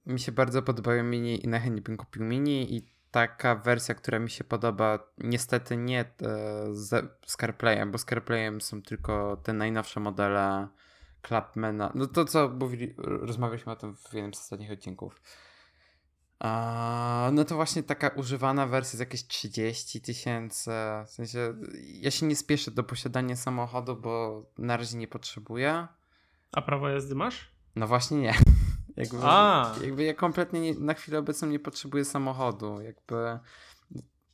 [0.06, 4.30] mi się bardzo podobają mini i najchętniej bym kupił mini i taka wersja, która mi
[4.30, 6.06] się podoba, niestety nie e,
[6.72, 6.88] z,
[7.26, 10.68] z CarPlayem, bo z CarPlayem są tylko te najnowsze modele
[11.22, 11.92] Clubmana.
[11.94, 15.22] No to co mówili, rozmawialiśmy o tym w jednym z ostatnich odcinków.
[17.32, 20.70] no to właśnie taka używana wersja z jakieś 30 tysięcy.
[21.06, 25.88] W sensie, ja się nie spieszę do posiadania samochodu, bo na razie nie potrzebuję.
[26.52, 27.50] A prawo jazdy masz?
[27.76, 28.34] No właśnie nie.
[28.96, 29.74] Jakby, A.
[29.82, 32.80] jakby ja kompletnie nie, na chwilę obecną nie potrzebuję samochodu.
[32.80, 33.16] Jakby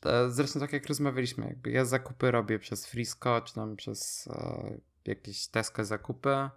[0.05, 4.79] e, zresztą tak jak rozmawialiśmy, jakby ja zakupy robię przez Frisco, czy tam przez e,
[5.09, 6.51] jakieś Tesco zakupy.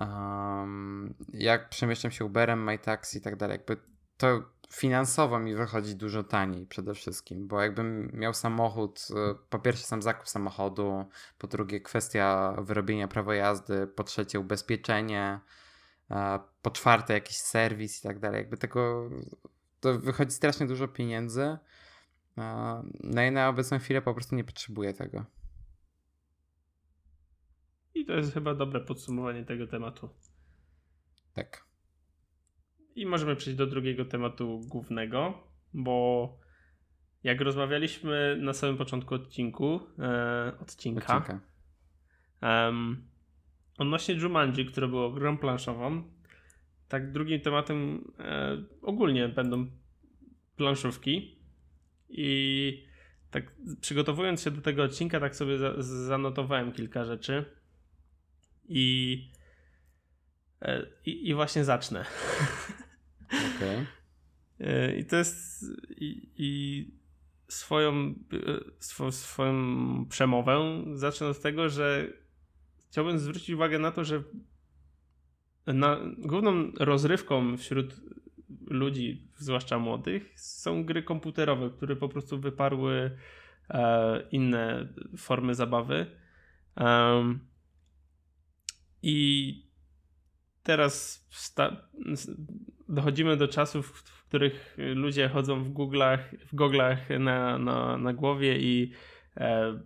[0.00, 3.76] Um, jak przemieszczam się Uberem, MyTaxi i tak dalej, jakby
[4.16, 9.84] to finansowo mi wychodzi dużo taniej przede wszystkim, bo jakbym miał samochód, e, po pierwsze
[9.86, 11.04] sam zakup samochodu,
[11.38, 15.40] po drugie kwestia wyrobienia prawa jazdy, po trzecie ubezpieczenie,
[16.62, 18.38] po czwarte jakiś serwis i tak dalej.
[18.38, 19.10] Jakby tego
[19.80, 21.58] to wychodzi strasznie dużo pieniędzy.
[23.00, 25.24] No i na obecną chwilę po prostu nie potrzebuję tego.
[27.98, 30.08] I to jest chyba dobre podsumowanie tego tematu.
[31.34, 31.64] Tak.
[32.94, 35.34] I możemy przejść do drugiego tematu głównego,
[35.74, 36.38] bo
[37.24, 41.40] jak rozmawialiśmy na samym początku odcinku, e, odcinka, odcinka.
[42.42, 43.08] Um,
[43.78, 46.02] odnośnie Jumanji, które było grą planszową,
[46.88, 49.70] tak drugim tematem e, ogólnie będą
[50.56, 51.38] planszówki
[52.08, 52.88] i
[53.30, 57.57] tak przygotowując się do tego odcinka, tak sobie za, zanotowałem kilka rzeczy
[58.68, 59.30] i,
[60.62, 62.04] e, i, i właśnie zacznę.
[63.28, 63.86] Okay.
[64.60, 65.64] E, I to jest
[65.96, 66.84] i, i
[67.48, 68.14] swoją, e,
[68.78, 72.06] swo, swoją przemowę zacznę od tego, że
[72.90, 74.22] chciałbym zwrócić uwagę na to, że
[75.66, 78.00] na, główną rozrywką wśród
[78.66, 83.16] ludzi, zwłaszcza młodych, są gry komputerowe, które po prostu wyparły
[83.70, 86.06] e, inne formy zabawy.
[86.76, 87.47] Um,
[89.02, 89.54] I
[90.62, 91.26] teraz
[92.88, 98.58] dochodzimy do czasów, w których ludzie chodzą w Google'ach, w goglach na, na, na głowie
[98.58, 98.92] i
[99.36, 99.80] e,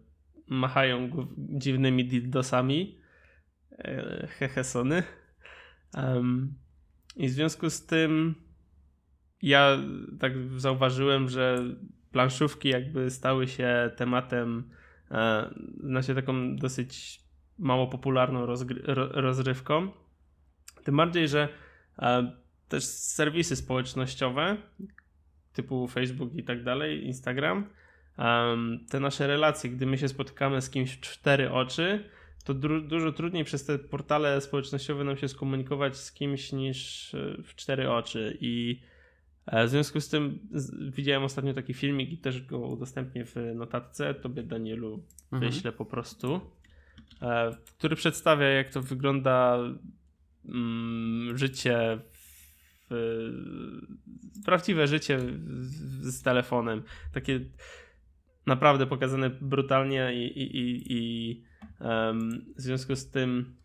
[0.46, 3.02] machają dziwnymi dildosami.
[3.78, 5.02] E, hehesony.
[5.94, 6.54] Um,
[7.16, 8.34] I w związku z tym
[9.42, 9.78] ja
[10.20, 11.64] tak zauważyłem, że
[12.12, 14.70] planszówki jakby stały się tematem,
[15.10, 15.50] e,
[15.80, 17.21] znaczy taką dosyć
[17.62, 18.46] mało popularną
[19.12, 19.88] rozrywką.
[20.84, 21.48] Tym bardziej, że
[21.98, 22.32] e,
[22.68, 24.56] też serwisy społecznościowe
[25.52, 27.66] typu Facebook i tak dalej, Instagram,
[28.18, 32.04] um, te nasze relacje, gdy my się spotykamy z kimś w cztery oczy,
[32.44, 37.54] to dużo trudniej przez te portale społecznościowe nam się skomunikować z kimś niż e, w
[37.54, 38.80] cztery oczy i
[39.46, 40.38] e, w związku z tym
[40.90, 45.02] widziałem ostatnio taki filmik i też go udostępnię w notatce, tobie Danielu
[45.32, 45.52] mhm.
[45.52, 46.40] wyślę po prostu, e,
[47.78, 49.58] który przedstawia jak to wygląda
[50.48, 51.98] mm, życie
[54.44, 55.18] prawdziwe życie
[56.00, 56.82] z telefonem.
[57.12, 57.40] Takie
[58.46, 61.44] naprawdę pokazane brutalnie i, i, i, i
[62.56, 63.56] w związku z tym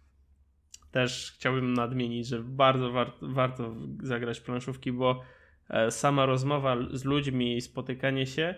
[0.92, 5.22] też chciałbym nadmienić, że bardzo war, warto zagrać planszówki, bo
[5.70, 8.56] e, sama rozmowa z ludźmi i spotykanie się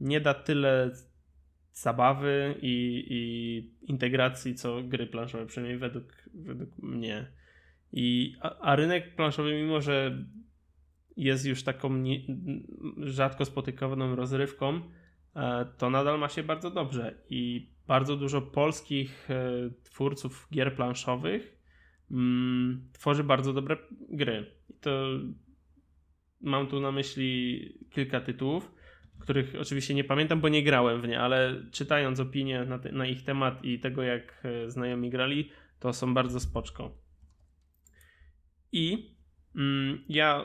[0.00, 0.90] nie da tyle
[1.82, 6.04] zabawy i, i integracji, co gry planszowe, przynajmniej według,
[6.34, 7.32] według mnie.
[7.92, 10.24] I, a, a rynek planszowy, mimo że
[11.16, 12.20] jest już taką nie,
[12.96, 14.80] rzadko spotykaną rozrywką,
[15.36, 19.50] e, to nadal ma się bardzo dobrze i bardzo dużo polskich e,
[19.82, 21.56] twórców gier planszowych
[22.10, 23.76] mm, tworzy bardzo dobre
[24.10, 24.46] gry.
[24.70, 25.08] I to
[26.40, 27.60] mam tu na myśli
[27.90, 28.77] kilka tytułów,
[29.18, 33.06] których oczywiście nie pamiętam, bo nie grałem w nie, ale czytając opinie na, te, na
[33.06, 35.50] ich temat i tego, jak e, znajomi grali,
[35.80, 36.90] to są bardzo spoczko.
[38.72, 39.16] I
[39.56, 40.44] mm, ja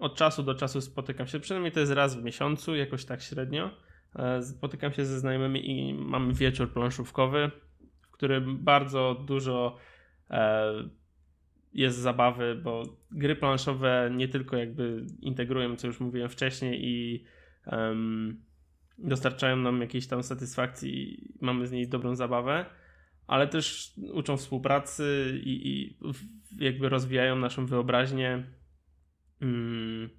[0.00, 3.70] od czasu do czasu spotykam się, przynajmniej to jest raz w miesiącu, jakoś tak średnio.
[4.16, 7.50] E, spotykam się ze znajomymi i mamy wieczór planszówkowy,
[8.00, 9.76] w którym bardzo dużo
[10.30, 10.72] e,
[11.72, 17.24] jest zabawy, bo gry planszowe nie tylko jakby integrują, co już mówiłem wcześniej, i
[17.66, 18.40] um,
[18.98, 22.66] dostarczają nam jakiejś tam satysfakcji mamy z niej dobrą zabawę,
[23.26, 25.98] ale też uczą współpracy i, i
[26.64, 28.44] jakby rozwijają naszą wyobraźnię.
[29.40, 30.10] Mm.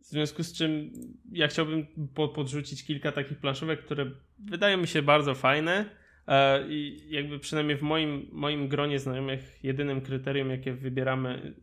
[0.00, 0.92] W związku z czym
[1.32, 1.86] ja chciałbym
[2.34, 5.90] podrzucić kilka takich planszówek, które wydają mi się bardzo fajne.
[6.26, 11.54] E, I jakby przynajmniej w moim, moim gronie znajomych, jedynym kryterium, jakie wybieramy,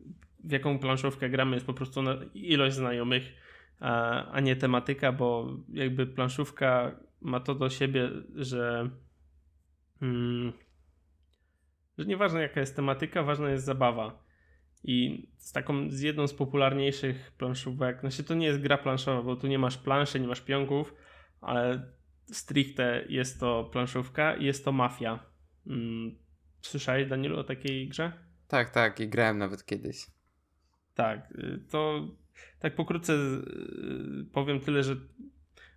[0.44, 2.00] w jaką planszówkę gramy, jest po prostu
[2.34, 3.32] ilość znajomych,
[3.80, 8.90] a nie tematyka, bo jakby planszówka ma to do siebie, że
[10.00, 10.52] hmm,
[11.98, 14.26] że nieważne jaka jest tematyka, ważna jest zabawa.
[14.84, 19.36] I z taką, z jedną z popularniejszych planszówek, znaczy to nie jest gra planszowa, bo
[19.36, 20.94] tu nie masz planszy, nie masz pionków,
[21.40, 21.92] ale
[22.26, 25.18] stricte jest to planszówka i jest to Mafia.
[25.68, 26.18] Hmm,
[26.62, 28.12] słyszałeś, Danielu, o takiej grze?
[28.48, 30.15] Tak, tak, i grałem nawet kiedyś.
[30.96, 32.08] Tak, y, to
[32.58, 34.96] tak pokrótce y, powiem tyle, że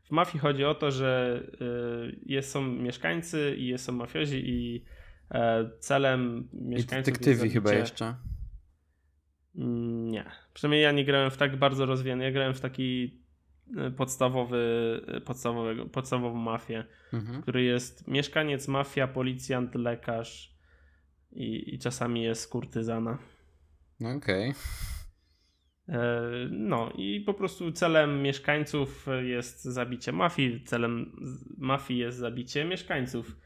[0.04, 4.86] w mafii chodzi o to, że y, jest, są mieszkańcy i są mafiozi i
[5.32, 8.16] e, celem mieszkańców I detektywi chyba jeszcze.
[9.56, 10.26] Nie.
[10.54, 12.24] Przynajmniej ja nie grałem w tak bardzo rozwijany.
[12.24, 13.20] Ja grałem w taki
[13.78, 17.42] e, podstawowy, e, podstawowego, podstawową mafię, mhm.
[17.42, 20.56] który jest mieszkaniec, mafia, policjant, lekarz
[21.32, 23.18] i, i czasami jest kurtyzana.
[24.18, 24.54] Okej.
[26.52, 31.12] No i po prostu celem mieszkańców jest zabicie mafii, celem
[31.58, 33.38] mafii jest zabicie mieszkańców.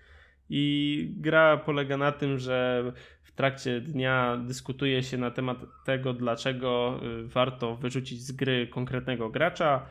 [0.50, 2.84] I gra polega na tym, że
[3.24, 9.30] w trakcie dnia dyskutuje się na temat tego, dlaczego y, warto wyrzucić z gry konkretnego
[9.30, 9.86] gracza.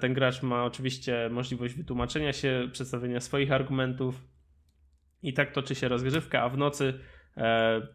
[0.00, 4.24] Ten gracz ma oczywiście możliwość wytłumaczenia się, przedstawienia swoich argumentów.
[5.22, 6.98] I tak toczy się rozgrywka, a w nocy
[7.36, 7.86] e,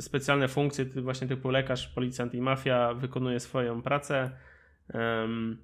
[0.00, 4.30] specjalne funkcje, właśnie typu lekarz, policjant i mafia wykonuje swoją pracę.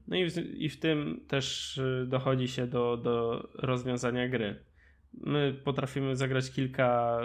[0.08, 4.64] No i w, i w tym też y, dochodzi się do, do rozwiązania gry.
[5.12, 7.18] My potrafimy zagrać kilka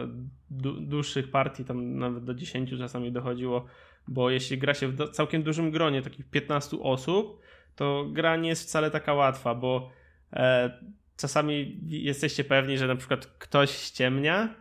[0.80, 3.66] dłuższych partii, tam nawet do 10 czasami dochodziło,
[4.08, 7.40] bo jeśli gra się w całkiem dużym gronie, takich 15 osób,
[7.76, 9.92] to gra nie jest wcale taka łatwa, bo
[10.34, 10.80] e,
[11.18, 14.56] czasami jesteście pewni, że na przykład ktoś ściemnia,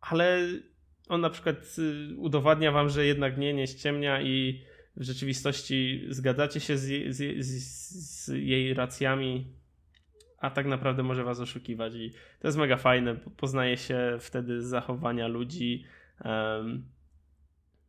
[0.00, 0.48] ale
[1.08, 4.64] on na przykład y, udowadnia wam, że jednak nie, nie ściemnia i
[4.96, 9.46] w rzeczywistości zgadzacie się z, z, z, jej racjami,
[10.38, 13.16] a tak naprawdę może was oszukiwać i to jest mega fajne.
[13.16, 15.84] Poznaje się wtedy zachowania ludzi.
[16.24, 16.86] Um,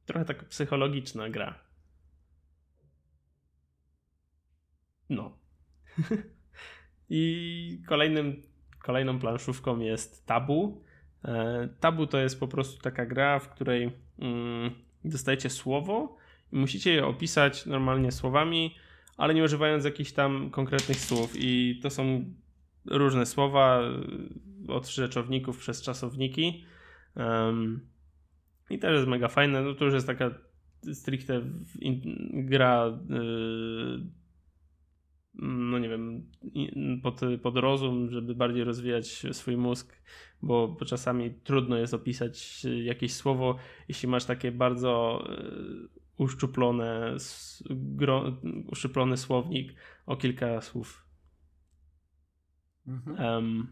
[0.06, 1.60] trochę tak psychologiczna gra.
[5.10, 5.38] No.
[7.10, 8.42] I kolejnym,
[8.80, 10.84] kolejną planszówką jest Tabu.
[11.26, 14.72] E, tabu to jest po prostu taka gra, w której mm,
[15.06, 16.18] dostajecie słowo
[16.52, 18.76] i musicie je opisać normalnie słowami,
[19.18, 21.34] ale nie używając jakichś tam konkretnych słów.
[21.36, 22.26] I to są
[22.86, 26.66] różne słowa e, od rzeczowników przez czasowniki.
[28.70, 29.62] I też jest mega fajne.
[29.62, 30.32] No to już jest taka
[30.94, 31.42] stricte
[32.34, 33.00] gra.
[35.36, 36.32] No nie wiem,
[37.04, 40.02] pod, pod rozum, żeby bardziej rozwijać swój mózg,
[40.42, 43.58] bo czasami trudno jest opisać jakieś słowo,
[43.88, 45.44] jeśli masz takie bardzo e,
[46.18, 47.18] uszczuplone,
[48.72, 49.74] uszczuplony słownik
[50.06, 51.08] o kilka słów.
[52.88, 53.20] Mhm.
[53.20, 53.68] Um,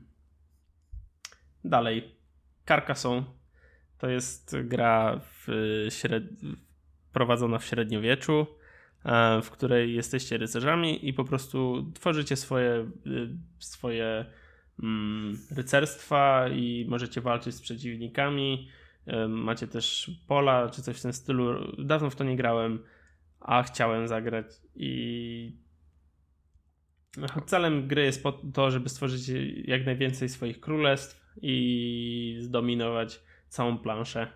[1.63, 2.15] dalej.
[2.67, 3.23] Carcassonne
[3.97, 5.47] to jest gra w
[5.89, 6.23] śred...
[7.13, 8.60] prowadzona w średniowieczu E,
[9.43, 13.29] w której jesteście rycerzami i po prostu tworzycie swoje, y,
[13.59, 14.25] swoje
[14.83, 18.69] mm, rycerstwa i możecie walczyć z przeciwnikami.
[19.05, 21.73] E, macie też pola czy coś w tym stylu.
[21.83, 22.83] Dawno w to nie grałem,
[23.39, 24.45] a chciałem zagrać
[24.75, 25.55] i
[27.45, 28.23] celem gry jest
[28.53, 29.31] to, żeby stworzyć
[29.65, 34.27] jak najwięcej swoich królestw i zdominować całą planszę.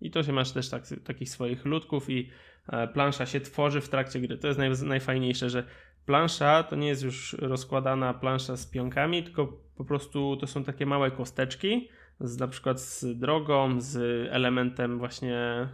[0.00, 2.51] I to się masz też tak, takich swoich ludków i E,
[2.92, 4.38] plansza się tworzy w trakcie gry.
[4.38, 5.64] To jest naj, najfajniejsze, że
[6.06, 9.46] plansza to nie jest już rozkładana plansza z pionkami, tylko
[9.76, 11.88] po prostu to są takie małe kosteczki,
[12.20, 13.96] z, na przykład z drogą, z
[14.30, 15.68] elementem właśnie e,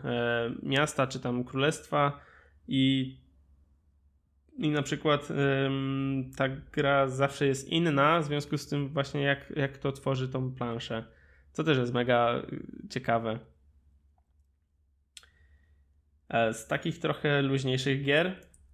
[0.63, 2.21] miasta czy tam królestwa
[2.69, 3.17] i
[4.59, 5.29] i na przykład
[6.37, 10.55] ta gra zawsze jest inna, w związku z tym właśnie jak, jak to tworzy tą
[10.55, 11.05] planszę.
[11.53, 13.39] Co też jest mega y, ciekawe.
[16.31, 18.27] E, z takich trochę luźniejszych gier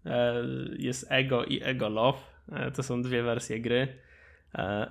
[0.07, 0.35] e,
[0.79, 2.19] jest Ego i Ego Love.
[2.53, 3.89] E, to są dwie wersje gry.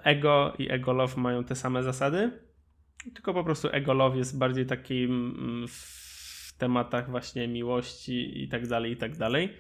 [0.04, 2.32] Ego i Ego Love mają te same zasady,
[3.14, 8.68] tylko po prostu Ego Love jest bardziej takim mm, w tematach właśnie miłości i tak
[8.68, 9.54] dalej, i tak dalej.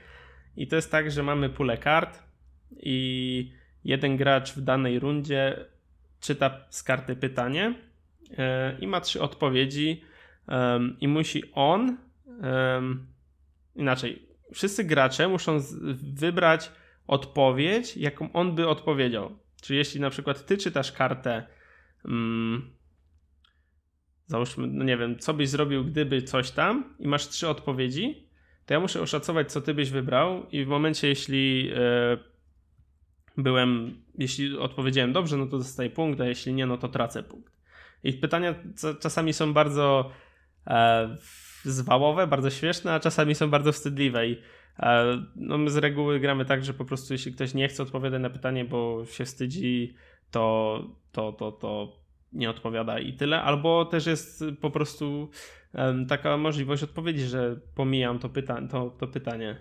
[0.57, 2.23] I to jest tak, że mamy pulę kart
[2.77, 3.51] i
[3.83, 5.65] jeden gracz w danej rundzie
[6.19, 7.75] czyta z karty pytanie
[8.79, 10.01] i ma trzy odpowiedzi
[11.01, 11.97] i musi on
[12.41, 13.07] um,
[13.75, 14.27] inaczej.
[14.53, 15.59] Wszyscy gracze muszą
[16.13, 16.71] wybrać
[17.07, 19.39] odpowiedź, jaką on by odpowiedział.
[19.61, 21.47] Czyli jeśli na przykład ty czytasz kartę,
[22.05, 22.71] um,
[24.25, 28.27] załóżmy, no nie wiem, co byś zrobił, gdyby coś tam, i masz trzy odpowiedzi,
[28.65, 32.17] to ja muszę oszacować, co ty byś wybrał, i w momencie, jeśli e,
[33.37, 37.53] byłem, jeśli odpowiedziałem dobrze, no to dostaję punkt, a jeśli nie, no to tracę punkt.
[38.03, 38.55] I pytania
[38.99, 40.11] czasami są bardzo.
[40.67, 41.17] E,
[41.63, 44.37] zwałowe, bardzo śmieszne, a czasami są bardzo wstydliwe i
[44.79, 48.21] e, no my z reguły gramy tak, że po prostu jeśli ktoś nie chce odpowiadać
[48.21, 49.95] na pytanie, bo się wstydzi,
[50.31, 50.79] to,
[51.11, 51.99] to, to, to
[52.33, 55.29] nie odpowiada i tyle, albo też jest po prostu
[56.07, 59.57] taka możliwość odpowiedzi, że pomijam to, pyta to, to pytanie.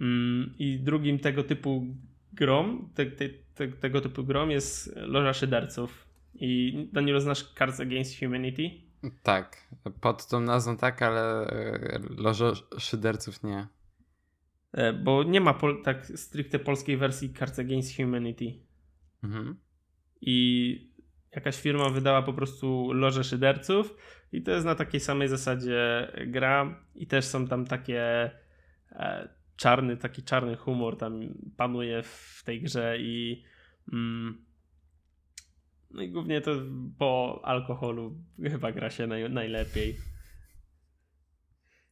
[0.00, 1.86] Um, I drugim tego typu
[2.32, 6.08] grom, te, te, te, tego typu grom jest Loża Szyderców.
[6.34, 8.70] I Daniel, znasz Cards Against Humanity?
[9.22, 9.68] Tak,
[10.00, 13.66] pod tą nazwą tak, ale e, lożo szyderców nie.
[14.72, 18.54] E, bo nie ma tak stricte polskiej wersji Cards Against Humanity.
[19.24, 19.56] Mhm.
[20.20, 20.90] I
[21.34, 23.96] jakaś firma wydała po prostu loże szyderców
[24.32, 28.30] i to jest na takiej samej zasadzie gra i też są tam takie
[28.92, 31.20] e, czarny, taki czarny humor tam
[31.56, 33.44] panuje w tej grze i
[33.92, 34.44] mm,
[35.90, 36.50] no i głównie to
[36.98, 39.96] po alkoholu chyba gra się naj, najlepiej.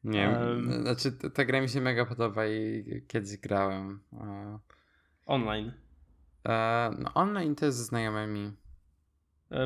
[0.05, 4.01] Nie um, znaczy ta gra mi się mega podoba i kiedyś grałem.
[5.27, 5.73] Online.
[6.45, 8.53] E, no online to jest ze znajomymi.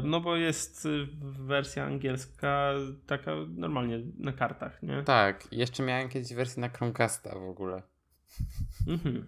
[0.03, 2.74] No bo jest y, wersja angielska
[3.07, 5.03] taka normalnie na kartach, nie?
[5.03, 7.83] Tak, jeszcze miałem kiedyś wersję na Chromecasta w ogóle.
[8.87, 9.26] Mhm.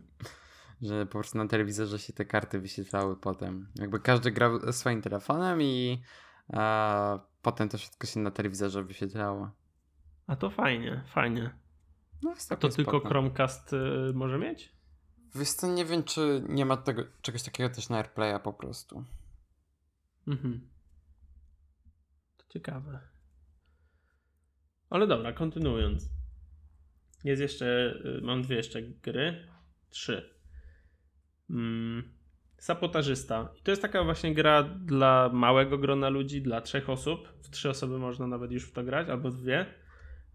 [0.82, 3.68] Że po prostu na telewizorze się te karty wyświetlały potem.
[3.74, 6.02] Jakby każdy grał swoim telefonem i
[6.52, 9.50] a, potem to wszystko się na telewizorze wyświetlało.
[10.26, 11.54] A to fajnie, fajnie.
[12.22, 13.08] No, A to tylko spoko.
[13.08, 14.72] Chromecast y, może mieć?
[15.34, 19.04] Wiesz co, nie wiem, czy nie ma tego, czegoś takiego też na AirPlaya po prostu.
[20.26, 20.68] Mhm.
[22.36, 23.00] To ciekawe.
[24.90, 26.08] Ale dobra, kontynuując.
[27.24, 29.48] Jest jeszcze, y, mam dwie jeszcze gry.
[29.90, 30.34] Trzy.
[31.51, 32.03] Mm.
[33.59, 37.28] I to jest taka właśnie gra dla małego grona ludzi, dla trzech osób.
[37.43, 39.66] W trzy osoby można nawet już w to grać, albo dwie.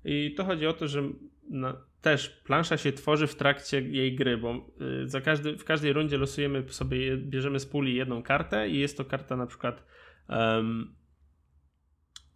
[0.05, 1.03] I to chodzi o to, że
[1.49, 4.69] na, też plansza się tworzy w trakcie jej gry, bo
[5.03, 8.97] y, za każdy, w każdej rundzie losujemy sobie, bierzemy z puli jedną kartę i jest
[8.97, 9.83] to karta na przykład
[10.29, 10.95] um,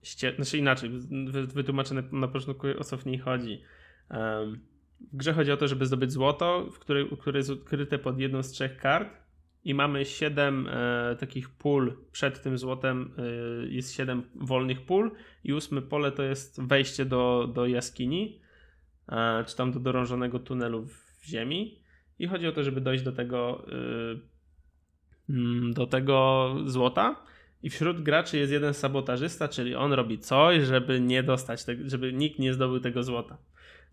[0.04, 0.90] ście, znaczy inaczej,
[1.32, 3.62] wytłumaczę na, na początku o co w niej chodzi.
[4.10, 4.71] Um,
[5.14, 8.44] w grze chodzi o to, żeby zdobyć złoto, w które, które jest ukryte pod jedną
[8.44, 9.22] z trzech kart.
[9.64, 15.12] I mamy 7 e, takich pól przed tym złotem, e, jest 7 wolnych pól.
[15.44, 18.42] I ósme pole to jest wejście do, do jaskini,
[19.10, 21.80] e, czy tam do dorążonego tunelu w ziemi.
[22.20, 27.24] I chodzi o to, żeby dojść do tego e, mm, do tego złota.
[27.64, 32.14] I wśród graczy jest jeden sabotażysta, czyli on robi coś, żeby nie dostać, te, żeby
[32.14, 33.38] nikt nie zdobył tego złota.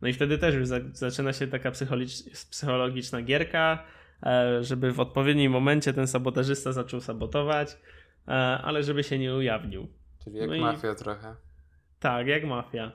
[0.02, 1.72] No i wtedy też już za, zaczyna się taka
[2.50, 3.84] psychologiczna gierka,
[4.22, 7.78] E, żeby w odpowiednim momencie ten sabotażysta zaczął sabotować,
[8.28, 9.88] e, ale żeby się nie ujawnił.
[10.24, 10.96] Czyli jak no mafia i...
[10.96, 11.36] trochę.
[12.00, 12.92] Tak, jak mafia.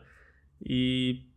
[0.62, 1.34] I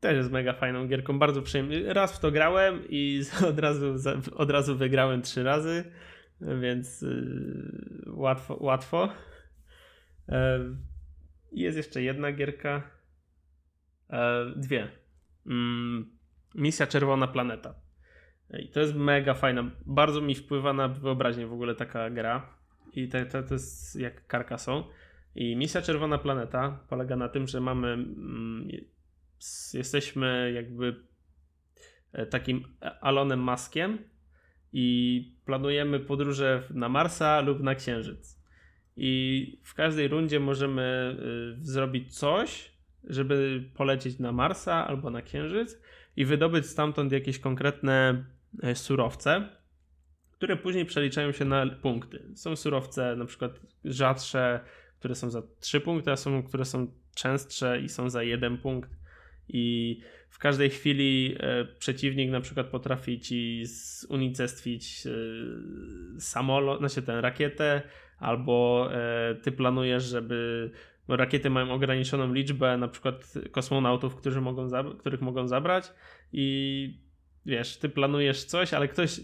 [0.00, 1.94] też jest mega fajną gierką, bardzo przyjemnie.
[1.94, 3.94] Raz w to grałem i od razu,
[4.36, 5.84] od razu wygrałem trzy razy,
[6.60, 8.56] więc y, łatwo.
[8.60, 9.08] łatwo.
[10.28, 10.60] E,
[11.52, 12.99] jest jeszcze jedna gierka.
[14.56, 14.88] Dwie.
[15.46, 16.10] Mm,
[16.54, 17.74] misja Czerwona Planeta.
[18.58, 19.70] I to jest mega fajna.
[19.86, 22.54] Bardzo mi wpływa na wyobraźnię w ogóle taka gra.
[22.92, 24.84] I to, to, to jest jak Carcassonne.
[25.34, 27.92] I misja Czerwona Planeta polega na tym, że mamy.
[27.92, 28.68] Mm,
[29.74, 30.96] jesteśmy jakby
[32.12, 32.64] e, takim
[33.00, 33.98] Alonem Maskiem
[34.72, 38.40] i planujemy podróże na Marsa lub na Księżyc.
[38.96, 41.16] I w każdej rundzie możemy
[41.60, 42.69] y, zrobić coś,
[43.04, 45.78] żeby polecieć na Marsa albo na Księżyc
[46.16, 48.24] i wydobyć stamtąd jakieś konkretne
[48.62, 49.48] E, surowce,
[50.30, 52.22] które później przeliczają się na punkty.
[52.34, 54.60] Są surowce na przykład rzadsze,
[54.98, 58.90] które są za 3 punkty, a są, które są częstsze i są za 1 punkt.
[59.48, 63.64] I w każdej chwili e, przeciwnik na przykład potrafi ci
[64.08, 65.10] unicestwić e,
[66.20, 67.82] samolot, znaczy tę rakietę,
[68.18, 68.90] albo
[69.42, 70.70] ty planujesz, żeby
[71.10, 75.92] bo rakiety mają ograniczoną liczbę na przykład kosmonautów, którzy mogą których mogą zabrać
[76.32, 76.98] i
[77.46, 79.20] wiesz, ty planujesz coś, ale ktoś,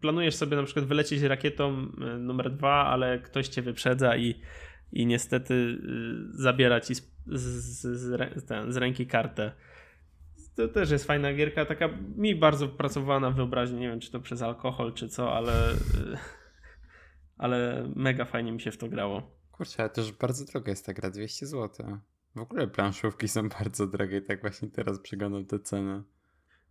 [0.00, 4.34] planujesz sobie na przykład wylecieć rakietą e, numer dwa, ale ktoś cię wyprzedza i,
[4.92, 5.78] i niestety y,
[6.42, 9.52] zabiera ci z, z, z, ten, z ręki kartę.
[10.56, 13.30] To też jest fajna gierka, taka mi bardzo pracowała na
[13.72, 15.76] nie wiem czy to przez alkohol czy co, ale, y,
[17.44, 19.41] ale mega fajnie mi się w to grało.
[19.52, 21.98] Kurczę, ale też bardzo droga jest ta gra, 200 zł.
[22.34, 26.02] W ogóle planszówki są bardzo drogie i tak właśnie teraz przeglądam te ceny.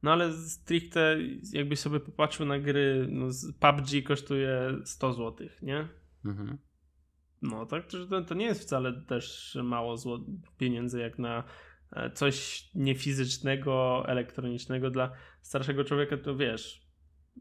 [0.03, 1.17] No ale stricte
[1.53, 3.27] jakbyś sobie popatrzył na gry, no
[3.59, 5.87] PUBG kosztuje 100 zł, nie?
[6.25, 6.57] Mhm.
[7.41, 10.19] No tak, to, to nie jest wcale też mało zło
[10.57, 11.43] pieniędzy jak na
[11.91, 15.11] e, coś niefizycznego, elektronicznego dla
[15.41, 16.87] starszego człowieka, to wiesz,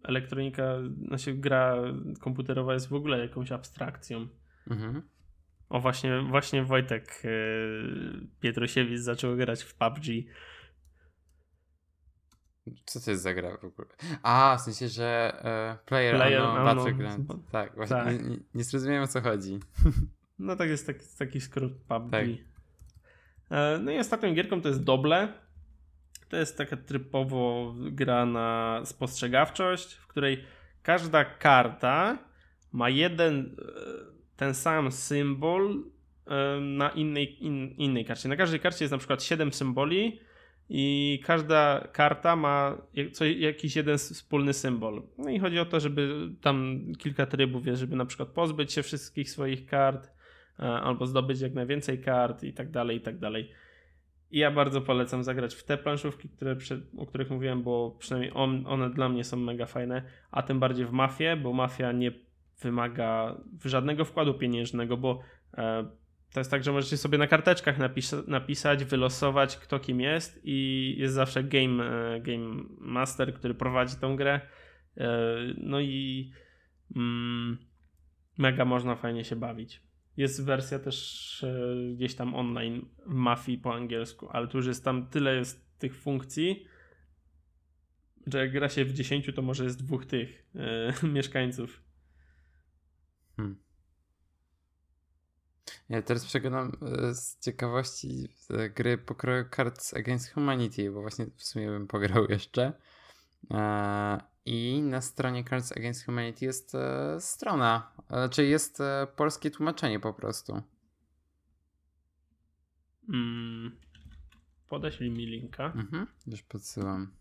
[0.03, 0.75] elektronika,
[1.09, 1.77] znaczy gra
[2.21, 4.29] komputerowa jest w ogóle jakąś abstrakcją.
[4.71, 5.03] Mhm.
[5.71, 10.05] O właśnie, właśnie Wojtek yy, Pietrusiewicz zaczął grać w PUBG
[12.87, 13.89] co to jest za gra w ogóle?
[14.23, 17.33] A, w sensie, że uh, Player, player unknown, Battleground.
[17.53, 18.29] Tak, właśnie tak.
[18.29, 19.59] Nie, nie, zrozumiałem o co chodzi.
[20.43, 22.11] No tak jest taki, taki skrót PUBG.
[22.11, 22.25] Tak.
[23.51, 25.33] E, no i ostatnią gierką to jest Doble.
[26.29, 30.45] To jest taka typowo gra na spostrzegawczość, w której
[30.83, 32.19] każda karta
[32.73, 33.57] ma jeden,
[34.41, 35.85] ten sam symbol
[36.61, 38.29] na innej, in, innej karcie.
[38.29, 40.21] Na każdej karcie jest na przykład 7 symboli
[40.69, 42.79] i każda karta ma
[43.13, 45.03] co, jakiś jeden wspólny symbol.
[45.19, 48.83] No i chodzi o to, żeby tam kilka trybów jest, żeby na przykład pozbyć się
[48.83, 50.11] wszystkich swoich kart
[50.59, 53.51] e, albo zdobyć jak najwięcej kart i tak dalej, i tak dalej.
[54.31, 56.57] I ja bardzo polecam zagrać w te planszówki, które,
[56.99, 60.87] o których mówiłem, bo przynajmniej on, one dla mnie są mega fajne, a tym bardziej
[60.87, 62.13] w Mafię, bo Mafia nie
[62.63, 65.21] wymaga żadnego wkładu pieniężnego, bo
[65.55, 65.91] e,
[66.33, 70.95] to jest tak, że możecie sobie na karteczkach napis- napisać, wylosować kto kim jest i
[70.99, 74.41] jest zawsze game, e, game master, który prowadzi tą grę.
[74.97, 75.09] E,
[75.57, 76.31] no i
[76.97, 77.59] mm,
[78.39, 79.83] mega można fajnie się bawić.
[80.17, 81.47] Jest wersja też
[81.95, 85.97] gdzieś tam online w Mafii po angielsku, ale tu już jest tam tyle jest tych
[85.97, 86.67] funkcji,
[88.27, 90.47] że jak gra się w 10, to może jest dwóch tych
[91.15, 91.90] mieszkańców.
[93.41, 93.71] Hmm.
[95.89, 98.29] Ja teraz przeglądam e, z ciekawości
[98.75, 102.73] gry pokroju Cards Against Humanity, bo właśnie w sumie bym pograł jeszcze.
[103.51, 108.79] E, I na stronie Cards Against Humanity jest e, strona, znaczy jest
[109.17, 110.63] polskie tłumaczenie po prostu.
[113.09, 113.77] Mm.
[114.69, 115.65] Podeślij mi linka.
[115.65, 117.13] Mhm, już podsyłam.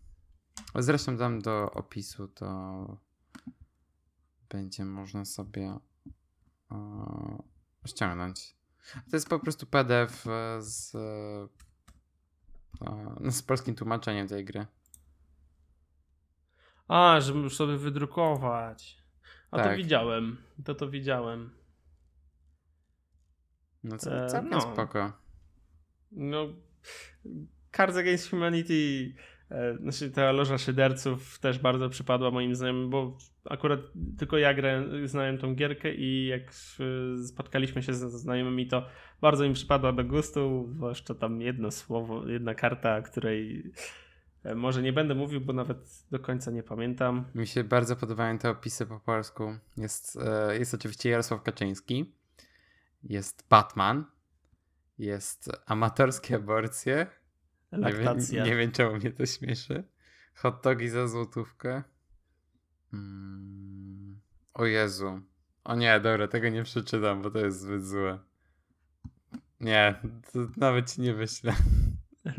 [0.74, 2.46] Zresztą dam do opisu, to
[4.48, 5.78] będzie można sobie
[7.86, 8.54] ściągnąć.
[9.10, 11.48] To jest po prostu PDF e, z, e,
[12.80, 14.66] no, z polskim tłumaczeniem tej gry.
[16.88, 19.02] A, żeby już sobie wydrukować.
[19.50, 19.66] A tak.
[19.66, 20.36] to widziałem.
[20.64, 21.50] To to widziałem.
[23.84, 24.60] No co, e, całkiem no.
[24.60, 25.12] spoko.
[26.12, 26.46] No,
[27.72, 29.14] Cards Against Humanity
[29.50, 33.18] E, znaczy ta loża szyderców też bardzo przypadła moim znajomym, bo
[33.50, 33.80] akurat
[34.18, 36.54] tylko ja grę, znałem tą gierkę i jak
[37.26, 38.86] spotkaliśmy się ze znajomymi, to
[39.20, 43.72] bardzo im przypadła do gustu, zwłaszcza tam jedno słowo, jedna karta, której
[44.44, 47.24] e, może nie będę mówił, bo nawet do końca nie pamiętam.
[47.34, 49.56] Mi się bardzo podobają te opisy po polsku.
[49.76, 52.14] Jest, e, jest oczywiście Jarosław Kaczyński,
[53.02, 54.04] jest Batman,
[54.98, 57.06] jest amatorskie aborcje,
[57.72, 58.44] Laktacja.
[58.44, 59.84] Nie, wiem, nie wiem czemu mnie to śmieszy.
[60.34, 61.82] Hot dogi za złotówkę.
[62.92, 64.20] Mm.
[64.54, 65.20] O Jezu.
[65.64, 68.18] O nie, dobra, tego nie przeczytam, bo to jest zbyt złe.
[69.60, 69.94] Nie,
[70.56, 71.54] nawet ci nie wyślę.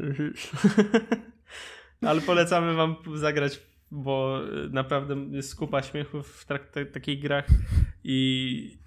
[2.01, 4.39] Ale polecamy wam zagrać, bo
[4.69, 6.45] naprawdę jest skupa śmiechu w
[6.93, 7.47] takich grach
[8.03, 8.79] i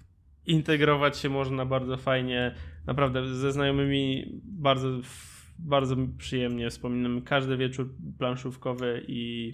[0.45, 2.55] integrować się można bardzo fajnie.
[2.85, 4.87] Naprawdę ze znajomymi bardzo
[5.59, 9.53] bardzo przyjemnie wspominam każdy wieczór planszówkowy i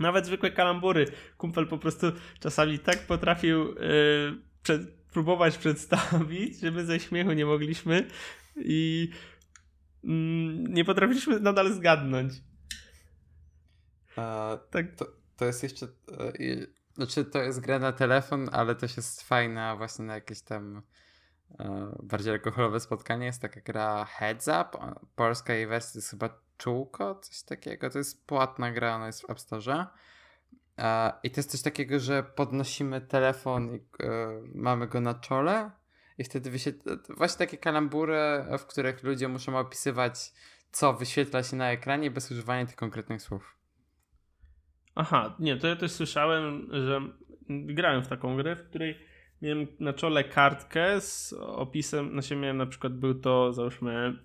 [0.00, 1.06] nawet zwykłe kalambury.
[1.36, 2.06] Kumpel po prostu
[2.40, 8.08] czasami tak potrafił yy, przed, próbować przedstawić, że my ze śmiechu nie mogliśmy
[8.56, 9.10] i
[10.04, 10.10] yy,
[10.68, 12.32] nie potrafiliśmy nadal zgadnąć.
[14.16, 14.96] A, tak.
[14.96, 15.86] To, to jest jeszcze.
[16.38, 20.82] Yy, znaczy, to jest gra na telefon, ale też jest fajna właśnie na jakieś tam
[22.02, 24.78] bardziej alkoholowe spotkanie jest taka gra Heads Up.
[25.16, 26.28] Polska jej wersja jest chyba
[26.58, 27.90] Czółko, coś takiego.
[27.90, 29.86] To jest płatna gra, ona jest w App Store.
[30.78, 33.80] E, I to jest coś takiego, że podnosimy telefon i e,
[34.54, 35.70] mamy go na czole
[36.18, 36.96] i wtedy wyświetla...
[37.16, 40.32] Właśnie takie kalambury, w których ludzie muszą opisywać,
[40.70, 43.56] co wyświetla się na ekranie bez używania tych konkretnych słów.
[44.94, 47.00] Aha, nie, to ja też słyszałem, że
[47.48, 48.98] grałem w taką grę, w której
[49.42, 54.18] miałem na czole kartkę z opisem, na siebie miałem na przykład, był to załóżmy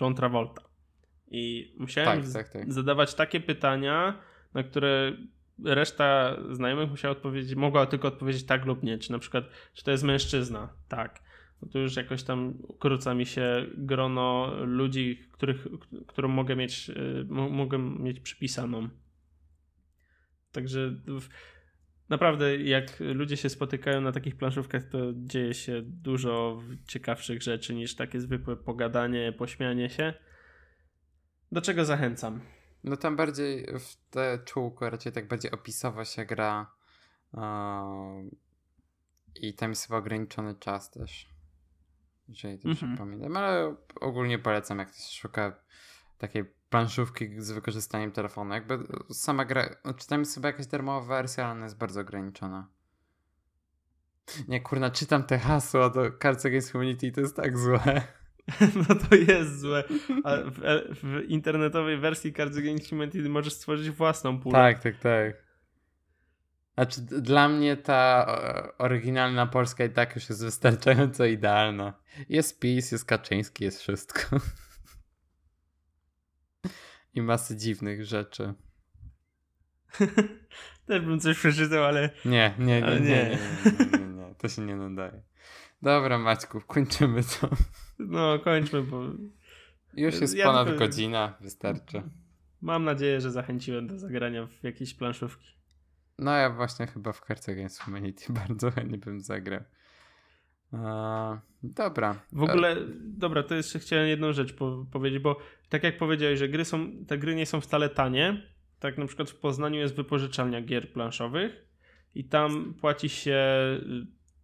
[0.00, 0.62] John Travolta.
[1.26, 2.72] I musiałem tak, tak, tak.
[2.72, 4.22] zadawać takie pytania,
[4.54, 5.12] na które
[5.64, 8.98] reszta znajomych musiała odpowiedzieć, mogła tylko odpowiedzieć tak lub nie.
[8.98, 9.44] Czy na przykład,
[9.74, 10.68] czy to jest mężczyzna?
[10.88, 11.22] Tak.
[11.62, 15.66] No to już jakoś tam ukróca mi się grono ludzi, których,
[16.06, 18.88] którą mogę mieć, y, mogę mieć przypisaną.
[20.52, 20.94] Także
[22.08, 27.96] naprawdę jak ludzie się spotykają na takich planszówkach, to dzieje się dużo ciekawszych rzeczy niż
[27.96, 30.14] takie zwykłe pogadanie, pośmianie się.
[31.52, 32.40] Do czego zachęcam?
[32.84, 36.70] No tam bardziej w te czółko raczej tak bardziej opisowo się gra
[37.34, 37.40] yy,
[39.34, 41.28] i tam jest chyba ograniczony czas też.
[42.28, 42.98] Jeżeli to mm -hmm.
[42.98, 45.56] pamiętam, ale ogólnie polecam jak ktoś szuka
[46.18, 46.44] takiej
[46.74, 48.54] planszówki z wykorzystaniem telefonu.
[48.54, 48.78] Jakby
[49.10, 52.68] sama gra, znaczy tam jest chyba jakaś darmowa wersja, ale ona jest bardzo ograniczona.
[54.48, 57.80] Nie, kurna, czytam te hasła do Cards Against Humanity to jest tak złe.
[58.88, 59.84] No to jest złe.
[60.24, 60.58] A w,
[61.02, 64.58] w internetowej wersji Cards Against Humanity możesz stworzyć własną pulę.
[64.58, 65.44] Tak, tak, tak.
[66.74, 68.26] Znaczy, dla mnie ta
[68.78, 71.92] oryginalna Polska i tak już jest wystarczająco idealna.
[72.28, 74.20] Jest PiS, jest Kaczyński, jest wszystko.
[77.14, 78.54] I masy dziwnych rzeczy.
[80.86, 82.10] Też bym coś przeczytał, ale.
[82.24, 83.38] Nie, nie, nie, nie,
[84.14, 85.22] nie, to się nie nadaje.
[85.82, 87.48] Dobra, Maćku, kończymy to.
[87.98, 89.02] No, kończmy, bo.
[89.96, 92.02] Już jest ponad godzina, wystarczy.
[92.60, 95.54] Mam nadzieję, że zachęciłem do zagrania w jakieś planszówki.
[96.18, 99.60] No ja właśnie chyba w Cards Against Humanity bardzo chętnie bym zagrał.
[101.62, 102.20] Dobra.
[102.32, 105.38] W ogóle, dobra, to jeszcze chciałem jedną rzecz po powiedzieć, bo
[105.68, 108.42] tak jak powiedziałeś, że gry są, te gry nie są wcale tanie.
[108.78, 111.68] Tak na przykład w Poznaniu jest wypożyczalnia gier planszowych
[112.14, 113.38] i tam płaci się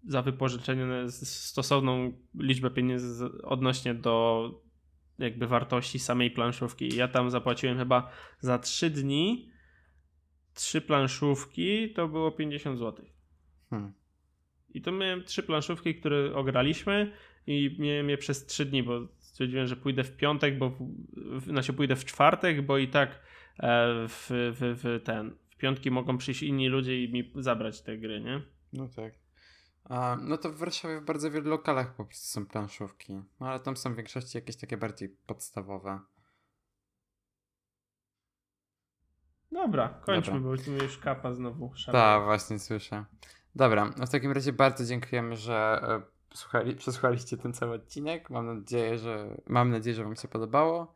[0.06, 4.50] y, za wypożyczenie stosowną liczbę pieniędzy odnośnie do
[5.18, 6.96] jakby wartości samej planszówki.
[6.96, 9.50] Ja tam zapłaciłem chyba za 3 dni
[10.54, 13.04] trzy planszówki to było 50 zł.
[13.70, 13.92] Hmm.
[14.74, 17.12] I to miałem trzy planszówki, które ograliśmy
[17.46, 20.72] i miałem je przez trzy dni, bo stwierdziłem, że pójdę w piątek, bo
[21.16, 25.90] w, znaczy pójdę w czwartek, bo i tak e, w, w, w ten w piątki
[25.90, 28.42] mogą przyjść inni ludzie i mi zabrać te gry, nie?
[28.72, 29.14] No tak.
[29.84, 33.22] A, no to w Warszawie w bardzo wielu lokalach po prostu są planszówki.
[33.40, 36.00] No ale tam są w większości jakieś takie bardziej podstawowe.
[39.52, 40.62] Dobra, kończmy, Dobra.
[40.66, 41.72] bo już kapa znowu.
[41.92, 43.04] Tak, właśnie słyszę.
[43.54, 48.30] Dobra, no w takim razie bardzo dziękujemy, że e, słuchali, przesłuchaliście ten cały odcinek.
[48.30, 50.94] Mam nadzieję, że mam nadzieję, że Wam się podobało.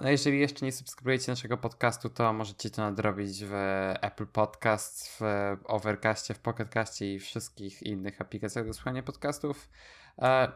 [0.00, 3.52] No jeżeli jeszcze nie subskrybujecie naszego podcastu, to możecie to nadrobić w
[4.00, 5.22] Apple Podcasts, w
[5.64, 9.68] Overcastie, w Pocketcastie i wszystkich innych aplikacjach do słuchania podcastów.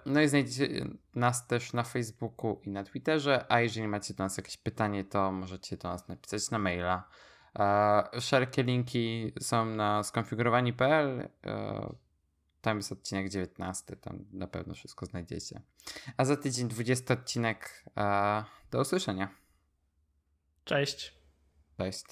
[0.06, 4.36] No i znajdziecie nas też na Facebooku i na Twitterze, a jeżeli macie do nas
[4.36, 7.08] jakieś pytanie, to możecie do nas napisać na maila.
[8.20, 11.28] Wszelkie linki są na skonfigurowani.pl.
[12.60, 15.60] Tam jest odcinek 19, tam na pewno wszystko znajdziecie.
[16.16, 17.84] A za tydzień 20 odcinek.
[18.70, 19.28] Do usłyszenia.
[20.64, 21.14] Cześć.
[21.78, 22.04] Cześć.